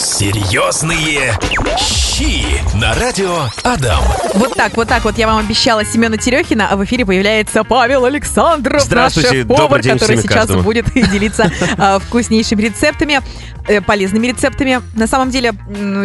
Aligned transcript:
Серьезные 0.00 1.34
щи 1.78 2.42
на 2.74 2.94
радио 2.94 3.36
Адам. 3.62 4.02
Вот 4.34 4.54
так, 4.54 4.74
вот 4.78 4.88
так 4.88 5.04
вот 5.04 5.18
я 5.18 5.26
вам 5.26 5.36
обещала 5.36 5.84
Семена 5.84 6.16
Терехина, 6.16 6.68
а 6.70 6.76
в 6.76 6.84
эфире 6.84 7.04
появляется 7.04 7.64
Павел 7.64 8.06
Александров, 8.06 8.80
Здравствуйте, 8.82 9.44
наш 9.44 9.46
повар, 9.46 9.62
добрый 9.62 9.82
день 9.82 9.98
который 9.98 10.16
сейчас 10.16 10.32
каждому. 10.32 10.62
будет 10.62 10.86
делиться 10.94 11.52
а, 11.76 11.98
вкуснейшими 12.06 12.62
рецептами, 12.62 13.20
э, 13.68 13.82
полезными 13.82 14.28
рецептами. 14.28 14.80
На 14.94 15.06
самом 15.06 15.30
деле 15.30 15.52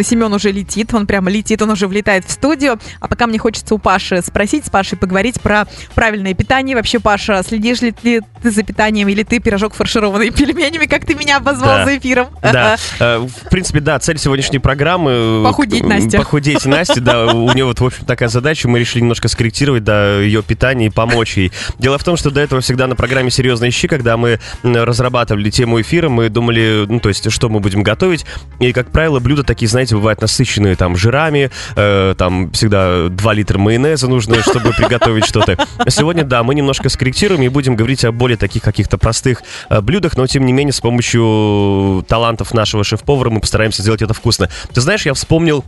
Семен 0.04 0.34
уже 0.34 0.52
летит, 0.52 0.94
он 0.94 1.08
прямо 1.08 1.32
летит, 1.32 1.62
он 1.62 1.70
уже 1.70 1.88
влетает 1.88 2.26
в 2.26 2.32
студию. 2.32 2.78
А 3.00 3.08
пока 3.08 3.28
мне 3.28 3.40
хочется 3.40 3.76
у 3.76 3.78
Паши 3.78 4.22
спросить, 4.22 4.66
с 4.66 4.70
Пашей 4.70 4.98
поговорить 4.98 5.40
про 5.40 5.68
правильное 5.94 6.34
питание. 6.34 6.76
Вообще, 6.76 7.00
Паша, 7.00 7.42
следишь 7.48 7.80
ли 7.82 7.92
ты 7.92 8.22
за 8.44 8.62
питанием 8.64 9.08
или 9.08 9.24
ты 9.24 9.40
пирожок 9.40 9.74
фаршированный 9.74 10.30
пельменями, 10.32 10.86
как 10.86 11.06
ты 11.06 11.16
меня 11.16 11.38
обозвал 11.38 11.78
Да. 11.78 11.86
за 11.86 11.98
эфиром? 11.98 12.28
Да, 12.42 12.76
э, 13.00 13.20
в 13.20 13.50
принципе, 13.50 13.85
да, 13.86 14.00
цель 14.00 14.18
сегодняшней 14.18 14.60
программы... 14.60 15.12
э, 15.14 15.44
Похудеть 15.46 15.84
к- 15.84 15.86
Насте. 15.86 16.18
Похудеть 16.18 16.66
Насте, 16.66 17.00
да, 17.00 17.28
у 17.28 17.54
нее 17.54 17.66
вот, 17.66 17.80
в 17.80 17.86
общем, 17.86 18.04
такая 18.06 18.28
задача, 18.30 18.68
мы 18.68 18.80
решили 18.80 19.02
немножко 19.04 19.28
скорректировать, 19.28 19.84
да, 19.84 20.18
ее 20.20 20.42
питание 20.44 20.88
и 20.90 20.92
помочь 20.92 21.38
ей. 21.38 21.52
Дело 21.80 21.98
в 21.98 22.04
том, 22.04 22.18
что 22.18 22.32
до 22.32 22.42
этого 22.42 22.62
всегда 22.62 22.88
на 22.88 22.96
программе 22.96 23.30
«Серьезные 23.30 23.72
щи», 23.72 23.88
когда 23.88 24.18
мы 24.18 24.40
разрабатывали 24.64 25.50
тему 25.52 25.80
эфира, 25.80 26.10
мы 26.10 26.30
думали, 26.30 26.86
ну, 26.90 27.00
то 27.00 27.10
есть, 27.10 27.32
что 27.32 27.48
мы 27.48 27.60
будем 27.60 27.84
готовить, 27.84 28.26
и, 28.60 28.74
как 28.74 28.92
правило, 28.92 29.20
блюда 29.20 29.44
такие, 29.44 29.68
знаете, 29.70 29.96
бывают 29.96 30.20
насыщенные, 30.20 30.76
там, 30.76 30.96
жирами, 30.98 31.52
э, 31.76 32.16
там, 32.18 32.52
всегда 32.52 33.10
2 33.10 33.34
литра 33.34 33.60
майонеза 33.60 34.08
нужно, 34.08 34.42
чтобы 34.42 34.72
приготовить 34.72 35.26
что-то. 35.26 35.58
Сегодня, 35.88 36.24
да, 36.24 36.42
мы 36.44 36.56
немножко 36.56 36.90
скорректируем 36.90 37.44
и 37.44 37.48
будем 37.50 37.76
говорить 37.76 38.04
о 38.04 38.12
более 38.12 38.38
таких 38.38 38.64
каких-то 38.64 38.98
простых 38.98 39.44
э, 39.70 39.80
блюдах, 39.82 40.18
но, 40.18 40.26
тем 40.26 40.46
не 40.46 40.54
менее, 40.54 40.74
с 40.74 40.82
помощью 40.82 42.04
талантов 42.08 42.54
нашего 42.54 42.84
шеф-повара 42.84 43.30
мы 43.30 43.40
постараемся 43.42 43.75
сделать 43.84 44.02
это 44.02 44.14
вкусно. 44.14 44.50
Ты 44.74 44.82
знаешь, 44.82 45.06
я 45.06 45.14
вспомнил 45.14 45.64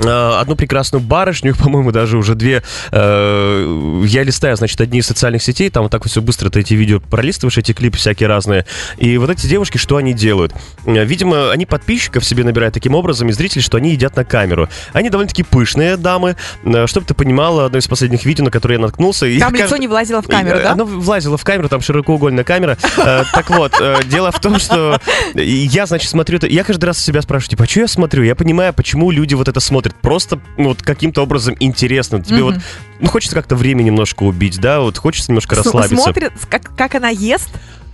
одну 0.00 0.56
прекрасную 0.56 1.02
барышню, 1.02 1.54
по-моему, 1.58 1.92
даже 1.92 2.16
уже 2.18 2.34
две. 2.34 2.62
э, 2.90 4.02
я 4.06 4.22
листаю, 4.22 4.56
значит, 4.56 4.80
одни 4.80 5.00
из 5.00 5.06
социальных 5.06 5.42
сетей, 5.42 5.70
там 5.70 5.84
вот 5.84 5.92
так 5.92 6.02
вот 6.04 6.10
все 6.10 6.20
быстро 6.22 6.50
ты 6.50 6.60
эти 6.60 6.74
видео 6.74 7.00
пролистываешь, 7.00 7.58
эти 7.58 7.72
клипы 7.72 7.96
всякие 7.98 8.28
разные. 8.28 8.64
И 8.98 9.16
вот 9.18 9.30
эти 9.30 9.46
девушки, 9.46 9.78
что 9.78 9.96
они 9.96 10.12
делают? 10.14 10.54
Э, 10.86 11.04
Видимо, 11.04 11.50
они 11.52 11.66
подписчиков 11.66 12.24
себе 12.24 12.44
набирают 12.44 12.74
таким 12.74 12.94
образом, 12.94 13.28
и 13.28 13.32
зрителей, 13.32 13.62
что 13.62 13.76
они 13.76 13.90
едят 13.92 14.16
на 14.16 14.24
камеру. 14.24 14.68
Они 14.92 15.10
довольно-таки 15.10 15.42
пышные 15.42 15.96
дамы. 15.96 16.36
Э, 16.64 16.86
Чтобы 16.86 17.06
ты 17.06 17.14
понимала, 17.14 17.66
одно 17.66 17.78
из 17.78 17.86
последних 17.88 18.24
видео, 18.24 18.44
на 18.44 18.50
которое 18.50 18.74
я 18.74 18.80
наткнулся... 18.80 19.26
Там 19.38 19.52
кажд- 19.54 19.64
лицо 19.64 19.76
не 19.76 19.88
влазило 19.88 20.22
в 20.22 20.26
камеру, 20.28 20.58
и, 20.58 20.62
да? 20.62 20.72
Оно 20.72 20.84
влазило 20.84 21.36
в 21.36 21.44
камеру, 21.44 21.68
там 21.68 21.80
широкоугольная 21.80 22.44
камера. 22.44 22.76
Э, 22.98 23.24
Так 23.32 23.50
вот, 23.50 23.72
э, 23.80 23.98
дело 24.06 24.30
в 24.32 24.40
том, 24.40 24.58
что 24.58 25.00
я, 25.34 25.86
значит, 25.86 26.10
смотрю 26.10 26.38
это... 26.38 26.46
Я 26.46 26.64
каждый 26.64 26.86
раз 26.86 26.98
себя 26.98 27.22
спрашиваю, 27.22 27.50
типа, 27.50 27.64
а 27.64 27.66
что 27.66 27.80
я 27.80 27.88
смотрю? 27.88 28.22
Я 28.22 28.34
понимаю, 28.34 28.72
почему 28.72 29.10
люди 29.10 29.34
вот 29.34 29.48
это 29.48 29.60
смотрят. 29.60 29.81
Просто 29.90 30.40
ну, 30.56 30.68
вот 30.68 30.82
каким-то 30.82 31.22
образом 31.22 31.56
интересно. 31.60 32.22
Тебе 32.22 32.42
вот... 32.42 32.56
Ну, 33.00 33.08
хочется 33.08 33.34
как-то 33.34 33.56
время 33.56 33.82
немножко 33.82 34.22
убить, 34.22 34.60
да? 34.60 34.80
Вот 34.80 34.96
хочется 34.96 35.32
немножко 35.32 35.54
С- 35.54 35.58
расслабиться. 35.58 35.96
Смотрит, 35.96 36.32
как, 36.48 36.74
как 36.76 36.94
она 36.94 37.08
ест. 37.08 37.50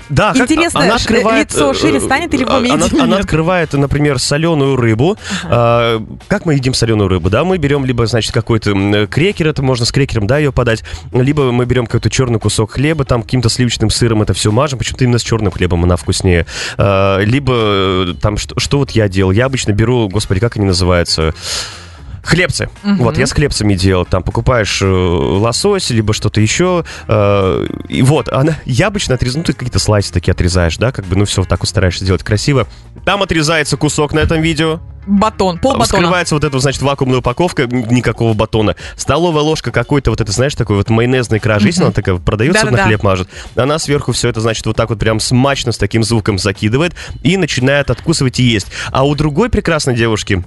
Да, 0.08 0.32
Интересно, 0.34 0.80
она 0.80 0.94
открывает, 0.96 1.52
лицо 1.52 1.70
э, 1.70 1.74
шире 1.74 2.00
станет 2.00 2.32
или 2.34 2.44
в 2.44 2.50
Она, 2.50 2.86
она 3.00 3.16
открывает, 3.18 3.72
например, 3.72 4.18
соленую 4.18 4.76
рыбу. 4.76 5.16
А, 5.44 6.02
как 6.28 6.46
мы 6.46 6.54
едим 6.54 6.74
соленую 6.74 7.08
рыбу, 7.08 7.30
да? 7.30 7.44
Мы 7.44 7.58
берем 7.58 7.84
либо, 7.84 8.06
значит, 8.06 8.32
какой-то 8.32 9.06
крекер, 9.10 9.48
это 9.48 9.62
можно 9.62 9.84
с 9.84 9.92
крекером, 9.92 10.26
да, 10.26 10.38
ее 10.38 10.52
подать, 10.52 10.82
либо 11.12 11.52
мы 11.52 11.66
берем 11.66 11.86
какой-то 11.86 12.10
черный 12.10 12.38
кусок 12.38 12.72
хлеба, 12.72 13.04
там 13.04 13.22
каким-то 13.22 13.48
сливочным 13.48 13.90
сыром 13.90 14.22
это 14.22 14.32
все 14.34 14.50
мажем, 14.50 14.78
почему-то 14.78 15.04
именно 15.04 15.18
с 15.18 15.22
черным 15.22 15.52
хлебом 15.52 15.84
она 15.84 15.96
вкуснее. 15.96 16.46
А, 16.76 17.18
либо 17.20 17.52
э, 17.54 18.14
там, 18.20 18.36
что, 18.36 18.58
что 18.58 18.78
вот 18.78 18.92
я 18.92 19.08
делал? 19.08 19.32
Я 19.32 19.46
обычно 19.46 19.72
беру, 19.72 20.08
господи, 20.08 20.40
как 20.40 20.56
они 20.56 20.66
называются? 20.66 21.34
Хлебцы. 22.28 22.68
Вот, 22.82 23.16
я 23.16 23.26
с 23.26 23.32
хлебцами 23.32 23.74
делал. 23.74 24.04
Там 24.04 24.22
покупаешь 24.22 24.82
э, 24.82 24.86
лосось, 24.86 25.88
либо 25.88 26.12
что-то 26.12 26.42
еще. 26.42 26.84
э, 27.06 27.66
и 27.88 28.02
вот, 28.02 28.28
она, 28.28 28.58
я 28.66 28.88
обычно 28.88 29.14
отрезаю, 29.14 29.38
ну, 29.38 29.44
ты 29.44 29.54
какие-то 29.54 29.78
слайсы 29.78 30.12
такие 30.12 30.32
отрезаешь, 30.32 30.76
да, 30.76 30.92
как 30.92 31.06
бы, 31.06 31.16
ну, 31.16 31.24
все, 31.24 31.40
вот 31.40 31.48
так 31.48 31.60
вот 31.60 31.68
стараешься 31.70 32.04
сделать 32.04 32.22
красиво. 32.22 32.68
Там 33.06 33.22
отрезается 33.22 33.78
кусок 33.78 34.12
на 34.12 34.18
этом 34.18 34.42
видео. 34.42 34.80
Батон, 35.06 35.58
пол 35.58 35.72
батона. 35.72 35.84
Вскрывается 35.86 36.34
вот 36.34 36.44
эта, 36.44 36.58
значит, 36.58 36.82
вакуумная 36.82 37.20
упаковка, 37.20 37.66
никакого 37.66 38.34
батона. 38.34 38.76
Столовая 38.94 39.42
ложка 39.42 39.70
какой-то, 39.70 40.10
вот 40.10 40.20
это, 40.20 40.30
знаешь, 40.30 40.54
такой 40.54 40.76
вот 40.76 40.90
майонезной 40.90 41.40
кражи, 41.40 41.68
если 41.68 41.82
она 41.82 41.92
такая 41.92 42.16
продается, 42.16 42.66
на 42.66 42.72
Да-да-да. 42.72 42.88
хлеб 42.88 43.02
мажет. 43.02 43.30
Она 43.56 43.78
сверху 43.78 44.12
все 44.12 44.28
это, 44.28 44.42
значит, 44.42 44.66
вот 44.66 44.76
так 44.76 44.90
вот 44.90 44.98
прям 44.98 45.18
смачно 45.18 45.72
с 45.72 45.78
таким 45.78 46.04
звуком 46.04 46.38
закидывает 46.38 46.92
и 47.22 47.38
начинает 47.38 47.88
откусывать 47.90 48.38
и 48.38 48.42
есть. 48.42 48.66
А 48.92 49.06
у 49.06 49.14
другой 49.14 49.48
прекрасной 49.48 49.94
девушки 49.94 50.44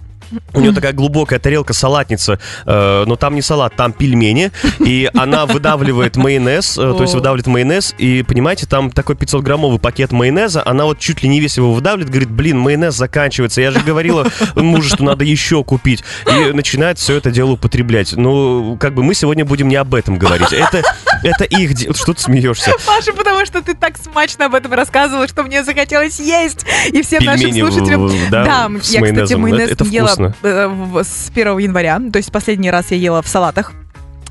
у 0.54 0.60
нее 0.60 0.74
такая 0.74 0.94
глубокая 0.94 1.40
тарелка-салатница, 1.40 2.40
э, 2.66 3.04
но 3.06 3.16
там 3.16 3.36
не 3.36 3.42
салат, 3.42 3.76
там 3.76 3.94
пельмени, 3.94 4.52
и 4.80 5.10
она 5.14 5.46
выдавливает 5.46 6.16
майонез, 6.16 6.78
э, 6.78 6.94
то 6.94 7.02
есть 7.02 7.14
выдавливает 7.14 7.48
майонез, 7.48 7.96
и, 7.98 8.24
понимаете, 8.24 8.66
там 8.66 8.92
такой 8.92 9.16
500-граммовый 9.16 9.80
пакет 9.80 10.12
майонеза, 10.12 10.62
она 10.66 10.86
вот 10.86 11.00
чуть 11.00 11.24
ли 11.24 11.30
не 11.30 11.40
весь 11.40 11.58
его 11.58 11.74
выдавливает, 11.74 12.10
говорит, 12.10 12.32
блин, 12.32 12.60
майонез 12.60 12.96
заканчивается, 12.96 13.62
я 13.62 13.72
же 13.72 13.80
говорила 13.80 14.28
мужу, 14.56 14.90
что 14.90 15.04
надо 15.04 15.24
еще 15.24 15.64
купить, 15.64 16.04
и 16.28 16.52
начинает 16.52 16.98
все 16.98 17.16
это 17.16 17.32
дело 17.32 17.52
употреблять. 17.52 18.14
Ну, 18.16 18.78
как 18.80 18.94
бы 18.94 19.04
мы 19.04 19.14
сегодня 19.14 19.46
будем 19.46 19.68
не 19.68 19.76
об 19.76 19.94
этом 19.94 20.18
говорить, 20.18 20.54
это, 20.54 20.84
это 21.24 21.44
их... 21.44 21.74
де- 21.74 21.94
Что 21.94 22.14
ты 22.14 22.22
смеешься? 22.22 22.72
Паша, 22.86 23.14
потому 23.14 23.46
что 23.46 23.62
ты 23.62 23.74
так 23.76 23.98
смачно 23.98 24.46
об 24.46 24.56
этом 24.56 24.74
рассказывала, 24.74 25.28
что 25.28 25.44
мне 25.44 25.64
захотелось 25.64 26.20
есть. 26.20 26.66
И 26.92 27.02
всем 27.02 27.24
нашим 27.24 27.48
Пельмени, 27.52 27.62
слушателям... 27.70 28.08
в- 28.08 28.30
да, 28.30 28.44
Да, 28.46 28.80
с 28.82 28.90
я, 28.92 29.02
кстати, 29.02 29.02
майонезом. 29.02 29.42
майонез 29.42 29.72
Это- 29.72 29.84
ела 29.86 30.08
вкусно. 30.08 30.36
э, 30.44 30.68
в- 30.68 31.04
с 31.04 31.30
1 31.34 31.58
января. 31.60 32.00
То 32.12 32.18
есть 32.18 32.32
последний 32.32 32.72
раз 32.72 32.92
я 32.92 32.98
ела 32.98 33.22
в 33.22 33.28
салатах. 33.28 33.74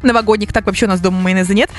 Новогодних, 0.03 0.53
так 0.53 0.67
вообще 0.67 0.87
у 0.87 0.89
нас 0.89 1.01
дома 1.01 1.21
майонеза 1.21 1.55
нет. 1.55 1.71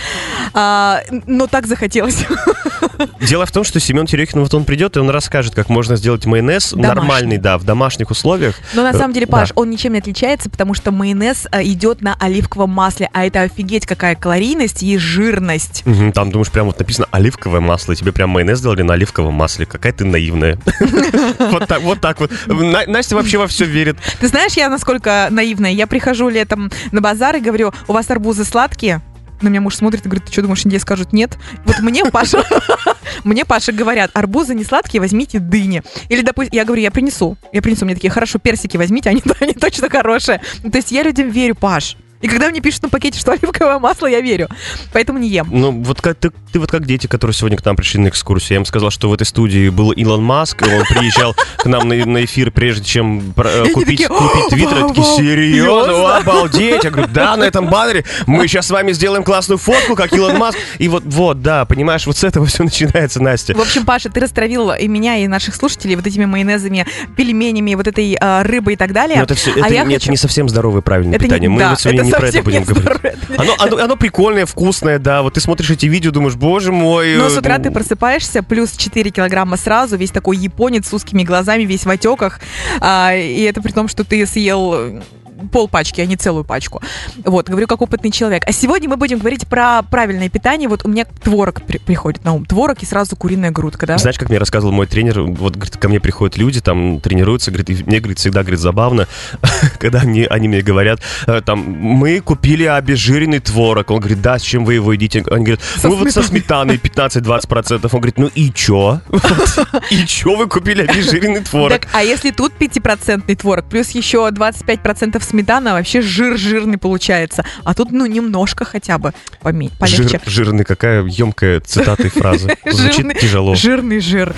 А, 0.54 1.02
но 1.28 1.48
так 1.48 1.68
захотелось. 1.68 2.26
Дело 3.22 3.46
в 3.46 3.52
том, 3.52 3.64
что 3.64 3.80
Семен 3.80 4.06
Терехин, 4.06 4.42
вот 4.42 4.54
он 4.54 4.64
придет, 4.66 4.96
и 4.98 5.00
он 5.00 5.09
расскажет, 5.09 5.56
как 5.56 5.70
можно 5.70 5.96
сделать 5.96 6.26
майонез 6.26 6.72
Домашний. 6.72 6.88
нормальный, 6.96 7.38
да, 7.38 7.58
в 7.58 7.64
домашних 7.64 8.12
условиях. 8.12 8.56
Но 8.74 8.84
на 8.84 8.90
Э, 8.92 8.94
самом 8.98 9.14
деле, 9.14 9.26
да. 9.26 9.32
Паш, 9.32 9.52
он 9.56 9.70
ничем 9.70 9.94
не 9.94 10.00
отличается, 10.00 10.50
потому 10.50 10.74
что 10.74 10.92
майонез 10.92 11.48
а, 11.52 11.64
идет 11.64 12.02
на 12.02 12.16
оливковом 12.20 12.70
масле, 12.70 13.09
а 13.14 13.26
это 13.26 13.42
офигеть 13.42 13.86
какая 13.86 14.16
калорийность 14.16 14.84
и 14.84 14.98
жирность. 14.98 15.84
Мгм, 15.86 16.12
там, 16.12 16.32
думаешь, 16.32 16.52
прям 16.52 16.68
вот 16.68 16.78
написано 16.80 17.08
оливковое 17.12 17.62
масло, 17.62 17.94
и 17.94 17.96
тебе 17.96 18.12
прям 18.12 18.30
майонез 18.30 18.59
сделали 18.59 18.82
на 18.82 18.94
оливковом 18.94 19.34
масле. 19.34 19.66
Какая 19.66 19.94
ты 19.94 20.06
наивная. 20.06 20.58
Вот 21.52 21.68
так 21.68 21.82
вот. 21.82 22.02
так 22.02 22.20
вот. 22.20 22.32
На- 22.48 22.86
Настя 22.88 23.16
вообще 23.16 23.38
во 23.38 23.48
все 23.48 23.66
верит. 23.66 23.98
Ты 24.20 24.28
знаешь, 24.28 24.53
я 24.53 24.70
насколько 24.70 25.28
наивная? 25.30 25.72
Я 25.72 25.88
прихожу 25.88 26.30
летом 26.30 26.72
на 26.92 27.02
базар 27.02 27.36
и 27.36 27.40
говорю, 27.40 27.74
у 27.88 27.94
вас 27.94 28.09
арбузы 28.11 28.45
сладкие? 28.45 29.01
На 29.41 29.47
меня 29.47 29.61
муж 29.61 29.75
смотрит 29.75 30.05
и 30.05 30.09
говорит, 30.09 30.25
ты 30.25 30.31
что 30.31 30.44
думаешь, 30.44 30.63
индейцы 30.66 30.83
скажут 30.83 31.13
нет? 31.13 31.38
Вот 31.66 31.79
мне, 31.79 32.05
Паша, 32.05 32.44
мне, 33.23 33.44
Паша, 33.44 33.72
говорят, 33.72 34.11
арбузы 34.13 34.53
не 34.53 34.63
сладкие, 34.63 35.01
возьмите 35.01 35.39
дыни. 35.39 35.81
Или, 36.09 36.22
допустим, 36.22 36.53
я 36.53 36.63
говорю, 36.63 36.83
я 36.83 36.91
принесу. 36.91 37.38
Я 37.51 37.63
принесу, 37.63 37.85
мне 37.85 37.95
такие, 37.95 38.11
хорошо, 38.11 38.38
персики 38.38 38.77
возьмите, 38.77 39.09
они, 39.09 39.23
они 39.39 39.53
точно 39.53 39.89
хорошие. 39.89 40.41
То 40.61 40.77
есть 40.77 40.91
я 40.91 41.01
людям 41.01 41.29
верю, 41.29 41.55
Паш. 41.55 41.97
И 42.22 42.28
когда 42.28 42.50
мне 42.50 42.62
пишут 42.62 42.84
на 42.84 42.90
пакете, 42.90 43.20
что 43.20 43.32
оливковое 43.32 43.80
масло, 43.80 44.08
я 44.08 44.22
верю. 44.22 44.48
Поэтому 44.94 45.20
не 45.20 45.30
ем. 45.30 45.48
Ну, 45.52 45.72
вот 45.84 46.02
как 46.02 46.18
ты, 46.18 46.32
ты 46.52 46.59
вот 46.59 46.70
как 46.72 46.86
дети, 46.86 47.08
которые 47.08 47.34
сегодня 47.34 47.58
к 47.58 47.66
нам 47.66 47.76
пришли 47.76 48.00
на 48.00 48.09
экскурсию. 48.09 48.52
Я 48.52 48.56
им 48.58 48.66
сказал, 48.66 48.92
что 48.92 49.09
в 49.09 49.14
этой 49.14 49.26
студии 49.26 49.70
был 49.70 49.92
Илон 49.92 50.24
Маск, 50.24 50.62
и 50.62 50.66
он 50.66 50.84
приезжал 50.86 51.36
к 51.58 51.66
нам 51.66 51.88
на, 51.88 51.96
на 52.06 52.24
эфир, 52.26 52.52
прежде 52.52 52.84
чем 52.86 53.34
э, 53.38 53.66
купить, 53.74 53.88
такие, 53.88 54.09
купить 54.09 54.48
твиттер. 54.50 54.78
Они 54.78 54.88
такие, 54.90 55.04
«Вау, 55.04 55.08
вау, 55.08 55.18
серьезно? 55.18 55.86
серьезно?» 55.94 56.18
Обалдеть! 56.18 56.84
Я 56.84 56.90
говорю, 56.92 57.09
да, 57.14 57.36
на 57.38 57.44
этом 57.44 57.68
баннере 57.70 58.06
мы 58.28 58.48
сейчас 58.48 58.68
с 58.68 58.72
вами 58.72 58.92
сделаем 58.92 59.24
классную 59.24 59.58
фотку, 59.58 59.96
как 59.96 60.14
Илон 60.14 60.38
Маск. 60.38 60.58
И 60.78 60.88
вот, 60.88 61.03
вот, 61.06 61.42
да, 61.42 61.66
понимаешь, 61.66 62.06
вот 62.06 62.18
с 62.18 62.24
этого 62.24 62.46
все 62.46 62.64
начинается, 62.64 63.22
Настя. 63.22 63.56
В 63.56 63.62
общем, 63.62 63.86
Паша, 63.86 64.09
ты 64.09 64.20
растравил 64.20 64.72
и 64.72 64.88
меня, 64.88 65.18
и 65.18 65.28
наших 65.28 65.56
слушателей 65.56 65.96
вот 65.96 66.06
этими 66.08 66.26
майонезами, 66.26 66.86
пельменями, 67.16 67.76
вот 67.76 67.88
этой 67.88 68.18
а, 68.20 68.44
рыбой 68.44 68.74
и 68.74 68.78
так 68.78 68.94
далее. 68.94 69.17
Но 69.17 69.24
это 69.24 69.35
все, 69.35 69.52
а 69.53 69.59
это, 69.66 69.74
я 69.74 69.84
не- 69.84 69.96
это 69.96 70.02
хочу... 70.02 70.12
не 70.12 70.17
совсем 70.17 70.50
здоровое 70.50 70.82
правильное 70.82 71.16
Это 71.16 71.24
не- 71.24 71.29
питание. 71.29 71.50
Мы 71.50 71.59
да, 71.59 71.70
вот 71.72 71.79
сегодня 71.82 72.00
это 72.02 72.06
не 72.06 72.10
про 72.17 72.28
это 72.28 72.43
будем 72.43 72.61
не 72.61 72.66
говорить. 72.66 73.13
Оно, 73.37 73.55
оно, 73.59 73.78
оно 73.78 73.96
прикольное, 73.96 74.46
вкусное, 74.46 74.99
да. 74.99 75.22
Вот 75.22 75.35
ты 75.35 75.41
смотришь 75.41 75.69
эти 75.69 75.85
видео, 75.85 76.11
думаешь, 76.11 76.35
боже 76.35 76.72
мой. 76.72 77.16
Но 77.16 77.28
э, 77.28 77.29
с 77.29 77.37
утра 77.37 77.58
ну, 77.58 77.63
ты 77.63 77.72
просыпаешься, 77.72 78.43
плюс 78.43 78.72
4 78.72 79.09
килограмма 79.11 79.58
сразу, 79.58 79.97
весь 79.97 80.11
такой 80.11 80.37
японец 80.37 80.87
с 80.87 80.93
узкими 80.93 81.23
глазами, 81.23 81.63
весь 81.63 81.85
в 81.85 81.90
отеках. 81.90 82.40
А, 82.79 83.13
и 83.13 83.41
это 83.41 83.61
при 83.61 83.72
том, 83.72 83.87
что 83.87 84.03
ты 84.03 84.25
съел 84.25 85.02
пол 85.41 85.67
пачки, 85.67 86.02
а 86.02 86.05
не 86.05 86.16
целую 86.16 86.43
пачку. 86.43 86.82
Вот, 87.23 87.49
говорю 87.49 87.67
как 87.67 87.82
опытный 87.82 88.11
человек. 88.11 88.43
А 88.47 88.52
сегодня 88.52 88.90
мы 88.90 88.97
будем 88.97 89.20
говорить 89.20 89.47
про 89.47 89.82
правильное 89.84 90.29
питание. 90.29 90.67
Вот 90.70 90.85
у 90.85 90.90
меня 90.90 91.05
творог 91.05 91.61
при- 91.64 91.78
приходит 91.78 92.23
на 92.23 92.34
ум. 92.34 92.46
Творог 92.46 92.82
и 92.82 92.85
сразу 92.85 93.16
куриная 93.16 93.52
грудка, 93.52 93.85
да? 93.85 93.97
Знаешь, 93.97 94.17
как 94.17 94.29
мне 94.29 94.38
рассказывал 94.38 94.73
мой 94.73 94.88
тренер, 94.88 95.22
вот, 95.22 95.55
говорит, 95.55 95.78
ко 95.78 95.90
мне 95.90 95.99
приходят 95.99 96.38
люди, 96.38 96.61
там, 96.61 96.99
тренируются, 96.99 97.52
говорит, 97.52 97.70
и 97.70 97.84
мне, 97.84 97.99
говорит, 97.99 98.20
всегда, 98.20 98.41
говорит, 98.41 98.59
забавно, 98.59 99.08
когда 99.79 99.99
они, 99.99 100.23
они 100.23 100.47
мне 100.47 100.61
говорят, 100.61 100.99
э, 101.28 101.41
там, 101.46 101.59
мы 101.59 102.20
купили 102.20 102.66
обезжиренный 102.66 103.40
творог. 103.40 103.90
Он 103.91 103.99
говорит, 103.99 104.22
да, 104.22 104.38
с 104.40 104.41
чем 104.41 104.66
вы 104.66 104.76
его 104.76 104.93
едите? 104.93 105.23
Они 105.32 105.46
говорят, 105.46 105.61
ну 105.84 105.96
вот 105.96 106.11
со 106.11 106.23
сметаной 106.23 106.78
15-20%. 106.78 107.79
Он 107.84 107.90
говорит, 107.99 108.17
ну 108.17 108.29
и 108.34 108.52
чё? 108.52 109.02
И 109.90 110.05
чё 110.05 110.35
вы 110.35 110.47
купили 110.47 110.84
обезжиренный 110.84 111.41
творог? 111.41 111.70
Так, 111.72 111.88
а 111.93 112.03
если 112.03 112.32
тут 112.32 112.53
5% 112.59 113.35
творог, 113.35 113.66
плюс 113.66 113.90
еще 113.91 114.28
25% 114.29 115.22
сметана, 115.31 115.73
вообще 115.73 116.01
жир 116.01 116.37
жирный 116.37 116.78
получается. 116.78 117.43
А 117.63 117.73
тут, 117.73 117.91
ну, 117.91 118.05
немножко 118.05 118.66
хотя 118.66 118.97
бы 118.97 119.13
поме- 119.41 119.72
полегче. 119.79 120.03
Жир, 120.03 120.22
жирный, 120.25 120.63
какая 120.66 121.03
емкая 121.03 121.59
цитата 121.61 122.03
и 122.03 122.09
фраза. 122.09 122.49
Жирный- 122.66 122.73
Звучит 122.73 123.19
тяжело. 123.19 123.55
Жирный 123.55 123.99
жир. 123.99 124.35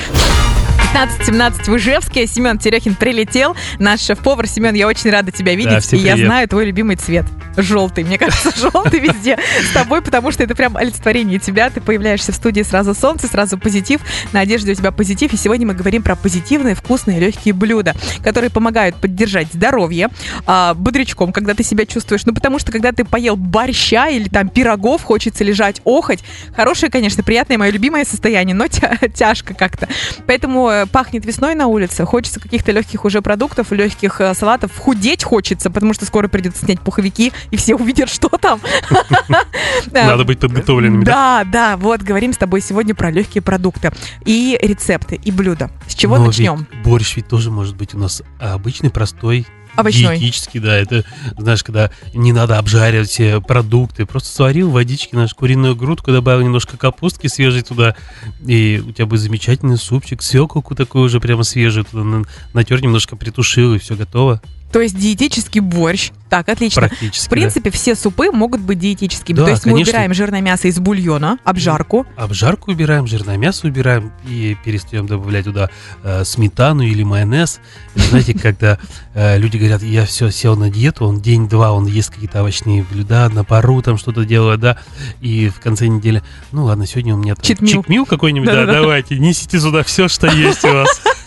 15-17 0.94 1.72
в 1.72 1.78
Ижевске. 1.78 2.28
Семен 2.28 2.60
Терехин 2.60 2.94
прилетел. 2.94 3.56
Наш 3.80 4.02
шеф-повар. 4.02 4.46
Семен, 4.48 4.76
я 4.76 4.88
очень 4.88 5.10
рада 5.10 5.32
тебя 5.32 5.56
видеть. 5.56 5.90
Да, 5.90 5.98
и 5.98 6.00
я 6.00 6.14
привет. 6.14 6.28
знаю 6.28 6.48
твой 6.48 6.66
любимый 6.66 6.98
цвет. 6.98 7.26
Желтый. 7.58 8.04
Мне 8.04 8.20
кажется, 8.20 8.52
желтый 8.56 9.00
везде 9.00 9.40
с 9.70 9.74
тобой, 9.74 10.04
потому 10.04 10.32
что 10.32 10.44
это 10.44 10.54
прям 10.54 10.78
олицетворение 10.78 11.40
тебя. 11.40 11.72
Ты 11.72 11.82
появляешься 11.82 12.32
в 12.32 12.36
студии 12.36 12.62
сразу 12.62 12.94
солнце, 12.94 13.28
сразу 13.28 13.58
позитив. 13.58 14.02
На 14.34 14.42
одежде 14.42 14.72
у 14.72 14.76
тебя 14.76 14.92
позитив. 14.92 15.34
И 15.34 15.38
сегодня 15.38 15.66
мы 15.66 15.74
говорим 15.74 16.04
про 16.04 16.16
позитивные, 16.16 16.76
вкусные, 16.76 17.20
легкие 17.20 17.56
блюда, 17.56 17.96
которые 18.24 18.52
помогают 18.52 18.96
поддержать 18.96 19.48
здоровье 19.52 20.10
а, 20.46 20.76
бодрячком, 20.76 21.34
когда 21.34 21.56
ты 21.56 21.64
себя 21.64 21.88
чувствуешь. 21.88 22.26
Ну, 22.26 22.36
потому 22.36 22.60
что, 22.60 22.72
когда 22.72 22.92
ты 22.92 23.04
поел 23.04 23.36
борща 23.36 24.10
или 24.10 24.30
там 24.30 24.48
пирогов, 24.48 25.02
хочется 25.02 25.44
лежать, 25.44 25.82
охоть. 25.86 26.24
Хорошее, 26.56 26.92
конечно, 26.92 27.24
приятное, 27.24 27.58
мое 27.58 27.72
любимое 27.72 28.06
состояние, 28.06 28.56
но 28.56 28.68
тя- 28.68 28.98
тяжко 29.16 29.56
как-то. 29.56 29.88
Поэтому 30.28 30.70
э, 30.70 30.83
пахнет 30.88 31.26
весной 31.26 31.56
на 31.56 31.68
улице, 31.68 32.06
хочется 32.06 32.40
каких-то 32.40 32.72
легких 32.72 33.06
уже 33.06 33.22
продуктов, 33.22 33.72
легких 33.72 34.22
э, 34.22 34.34
салатов. 34.34 34.78
Худеть 34.78 35.24
хочется, 35.24 35.70
потому 35.70 35.94
что 35.94 36.06
скоро 36.06 36.28
придется 36.28 36.66
снять 36.66 36.80
пуховики, 36.80 37.32
и 37.52 37.58
все 37.58 37.76
увидят, 37.76 38.10
что 38.10 38.30
там. 38.30 38.60
Надо 39.92 40.24
быть 40.24 40.40
подготовленными, 40.40 41.04
да? 41.04 41.44
Да, 41.46 41.78
вот 41.78 42.02
говорим 42.02 42.34
с 42.34 42.38
тобой 42.38 42.62
сегодня 42.62 42.96
про 42.96 43.12
легкие 43.12 43.42
продукты 43.42 43.92
и 44.26 44.58
рецепты, 44.62 45.16
и 45.16 45.32
блюда. 45.32 45.70
С 45.88 45.96
чего 45.96 46.18
начнем? 46.18 46.68
борщ 46.84 47.16
ведь 47.16 47.28
тоже 47.28 47.52
может 47.52 47.76
быть 47.76 47.94
у 47.94 47.98
нас 47.98 48.22
обычный, 48.40 48.90
простой, 48.90 49.48
Овощной. 49.76 50.18
диетический, 50.18 50.60
да. 50.60 50.76
Это, 50.78 51.04
знаешь, 51.38 51.64
когда 51.64 51.92
не 52.14 52.32
надо 52.32 52.58
обжаривать 52.58 53.10
все 53.10 53.42
продукты. 53.42 54.06
Просто 54.06 54.30
сварил 54.30 54.70
водички, 54.70 55.16
наш 55.16 55.34
куриную 55.34 55.76
грудку, 55.76 56.12
добавил 56.12 56.42
немножко 56.44 56.78
капустки 56.78 57.28
свежей 57.28 57.62
туда, 57.64 57.96
и 58.46 58.84
у 58.86 58.92
тебя 58.92 59.06
будет 59.06 59.22
замечательный 59.22 59.78
супчик. 59.78 60.22
Свеколку 60.22 60.76
такую 60.76 61.06
уже 61.06 61.20
прямо 61.20 61.44
свежую 61.44 61.86
туда 61.86 62.04
на- 62.04 62.26
натер, 62.54 62.82
немножко 62.82 63.16
притушил, 63.16 63.74
и 63.74 63.80
все 63.80 63.96
готово. 63.96 64.42
То 64.74 64.82
есть 64.82 64.98
диетический 64.98 65.62
борщ. 65.62 66.10
Так, 66.30 66.50
отлично. 66.50 66.82
Практически. 66.82 67.28
В 67.28 67.30
принципе, 67.30 67.70
все 67.70 67.94
супы 67.94 68.32
могут 68.32 68.60
быть 68.60 68.80
диетическими. 68.80 69.36
Да, 69.36 69.46
То 69.46 69.52
есть 69.52 69.66
мы 69.68 69.74
конечно. 69.74 69.92
убираем 69.92 70.14
жирное 70.16 70.42
мясо 70.42 70.68
из 70.68 70.80
бульона, 70.80 71.38
обжарку. 71.44 72.08
да. 72.18 72.24
Обжарку 72.24 72.72
убираем, 72.72 73.06
жирное 73.06 73.38
мясо 73.38 73.68
убираем 73.68 74.12
и 74.28 74.58
перестаем 74.66 75.06
добавлять 75.06 75.46
туда 75.46 75.70
э, 76.02 76.24
сметану 76.26 76.82
или 76.82 77.04
майонез. 77.04 77.60
Это, 77.94 78.06
знаете, 78.08 78.34
когда 78.42 78.80
э, 79.14 79.38
люди 79.38 79.58
говорят, 79.58 79.84
я 79.84 80.08
все 80.08 80.32
сел 80.32 80.56
на 80.56 80.72
диету, 80.72 81.06
он 81.06 81.22
день-два, 81.22 81.72
он 81.72 81.86
ест 81.86 82.10
какие-то 82.12 82.42
овощные 82.42 82.82
блюда, 82.84 83.30
на 83.30 83.44
пару 83.44 83.84
там 83.84 84.00
что-то 84.00 84.26
делает, 84.26 84.60
да, 84.60 84.80
и 85.22 85.50
в 85.50 85.60
конце 85.60 85.86
недели, 85.86 86.24
ну 86.52 86.66
ладно, 86.66 86.88
сегодня 86.88 87.14
у 87.14 87.18
меня 87.18 87.36
там 87.36 87.46
Читмил. 87.46 87.84
читмил 87.84 88.06
какой-нибудь, 88.08 88.50
да, 88.50 88.66
давайте, 88.66 89.20
несите 89.20 89.60
сюда 89.60 89.84
все, 89.84 90.08
что 90.08 90.26
есть 90.26 90.66
у 90.66 90.74
вас. 90.74 91.02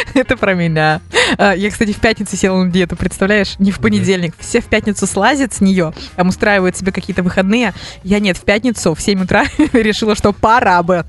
Это 0.14 0.36
про 0.36 0.54
меня. 0.54 1.00
А, 1.38 1.52
Я, 1.54 1.70
кстати, 1.70 1.92
в 1.92 1.96
пятницу 2.00 2.36
села 2.36 2.62
на 2.64 2.70
диету, 2.70 2.96
представляешь? 2.96 3.58
Не 3.58 3.70
в 3.70 3.78
понедельник. 3.78 4.34
Все 4.38 4.60
в 4.60 4.66
пятницу 4.66 5.06
слазят 5.06 5.52
с 5.52 5.60
нее, 5.60 5.92
там 6.16 6.28
устраивают 6.28 6.76
себе 6.76 6.92
какие-то 6.92 7.22
выходные. 7.22 7.74
Я 8.02 8.20
нет, 8.20 8.36
в 8.36 8.42
пятницу 8.42 8.94
в 8.94 9.00
7 9.00 9.22
утра 9.22 9.44
решила, 9.72 10.14
что 10.14 10.32
пора 10.32 10.82
бы. 10.82 11.04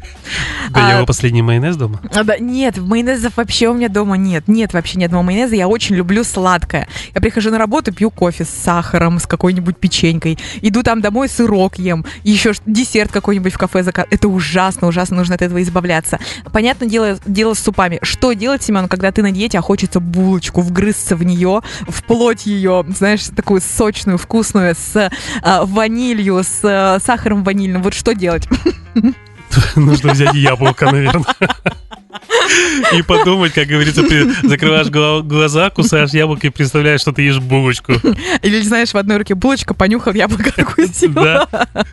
Да, 0.70 0.88
А, 0.90 0.94
его 0.98 1.06
последний 1.06 1.42
майонез 1.42 1.76
дома. 1.76 2.00
А, 2.14 2.24
да, 2.24 2.38
нет, 2.38 2.78
майонезов 2.78 3.38
вообще 3.38 3.68
у 3.70 3.74
меня 3.74 3.90
дома 3.90 4.18
нет. 4.18 4.48
Нет 4.48 4.74
вообще 4.74 5.00
ни 5.00 5.04
одного 5.06 5.24
майонеза. 5.24 5.56
Я 5.56 5.68
очень 5.68 5.96
люблю 5.96 6.24
сладкое. 6.24 6.88
Я 7.14 7.22
прихожу 7.22 7.52
на 7.52 7.58
работу, 7.58 7.94
пью 7.94 8.10
кофе 8.12 8.46
с 8.46 8.50
сахаром, 8.50 9.20
с 9.20 9.26
какой-нибудь 9.28 9.78
печенькой. 9.78 10.38
Иду 10.62 10.84
там 10.84 11.02
домой, 11.02 11.30
сырок 11.30 11.78
ем. 11.80 12.06
Еще 12.24 12.54
десерт 12.66 13.12
какой-нибудь 13.12 13.54
в 13.54 13.58
кафе 13.58 13.84
заказ. 13.84 14.06
Это 14.10 14.28
ужасно, 14.28 14.88
ужасно. 14.88 15.18
Нужно 15.18 15.36
от 15.36 15.42
этого 15.42 15.62
избавляться. 15.62 16.20
Понятное 16.52 16.88
дело, 16.88 17.18
дело 17.26 17.54
с 17.54 17.60
супами. 17.60 18.00
Что 18.02 18.34
делать, 18.34 18.64
Семен, 18.64 18.81
когда 18.88 19.12
ты 19.12 19.22
на 19.22 19.32
диете, 19.32 19.60
а 19.60 19.62
хочется 19.62 20.00
булочку, 20.00 20.62
вгрызться 20.62 21.16
в 21.16 21.24
нее, 21.24 21.62
вплоть 21.88 22.46
ее, 22.46 22.86
знаешь, 22.90 23.26
такую 23.36 23.62
сочную, 23.62 24.18
вкусную, 24.18 24.76
с 24.76 25.10
а, 25.42 25.66
ванилью, 25.66 26.44
с 26.44 26.62
а, 26.64 27.00
сахаром 27.00 27.44
ванильным. 27.44 27.84
Вот 27.84 27.94
что 27.94 28.14
делать? 28.14 28.48
Нужно 29.76 30.14
взять 30.14 30.34
яблоко, 30.34 30.92
наверное. 30.92 31.26
И 32.98 33.02
подумать, 33.02 33.54
как 33.54 33.68
говорится, 33.68 34.04
ты 34.04 34.32
закрываешь 34.48 34.88
гла- 34.90 35.22
глаза, 35.22 35.70
кусаешь 35.70 36.12
яблоко 36.12 36.48
и 36.48 36.50
представляешь, 36.50 37.02
что 37.02 37.12
ты 37.12 37.22
ешь 37.24 37.40
булочку. 37.40 37.94
Или, 38.42 38.62
знаешь, 38.62 38.90
в 38.90 38.96
одной 38.98 39.18
руке 39.18 39.36
булочка, 39.36 39.74
понюхал, 39.74 40.14
яблоко 40.14 40.52
откусил. 40.58 41.12
Да. 41.14 41.48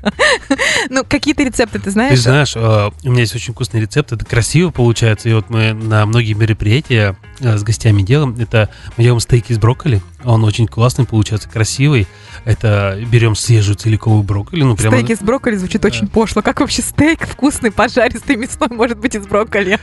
Ну, 0.91 1.05
какие-то 1.05 1.43
рецепты 1.43 1.79
ты 1.79 1.85
Ты 1.87 1.91
знаешь? 1.91 2.21
знаешь, 2.21 2.53
э, 2.57 2.91
у 3.05 3.11
меня 3.11 3.21
есть 3.21 3.35
очень 3.35 3.53
вкусный 3.53 3.81
рецепт, 3.81 4.13
это 4.13 4.25
красиво 4.25 4.71
получается, 4.71 5.29
и 5.29 5.33
вот 5.35 5.51
мы 5.51 5.73
на 5.73 6.07
многие 6.07 6.33
мероприятия 6.35 7.17
э, 7.41 7.57
с 7.59 7.63
гостями 7.63 8.03
делаем, 8.03 8.37
это 8.39 8.69
мы 8.97 9.05
делаем 9.05 9.21
стейк 9.21 9.51
из 9.51 9.59
брокколи, 9.59 10.01
он 10.25 10.45
очень 10.45 10.67
классный 10.67 11.05
получается, 11.05 11.49
красивый, 11.49 12.07
это 12.45 12.99
берем 13.11 13.35
свежую 13.35 13.77
целиковую 13.77 14.23
брокколи, 14.23 14.63
ну 14.63 14.77
прямо... 14.77 14.97
Стейк 14.97 15.11
из 15.11 15.25
брокколи 15.25 15.57
звучит 15.57 15.85
очень 15.85 16.09
пошло. 16.09 16.43
Как 16.43 16.61
вообще 16.61 16.83
стейк 16.83 17.27
вкусный, 17.27 17.71
пожаристый, 17.71 18.37
мясной 18.37 18.69
может 18.71 18.99
быть 18.99 19.15
из 19.15 19.27
брокколи? 19.27 19.79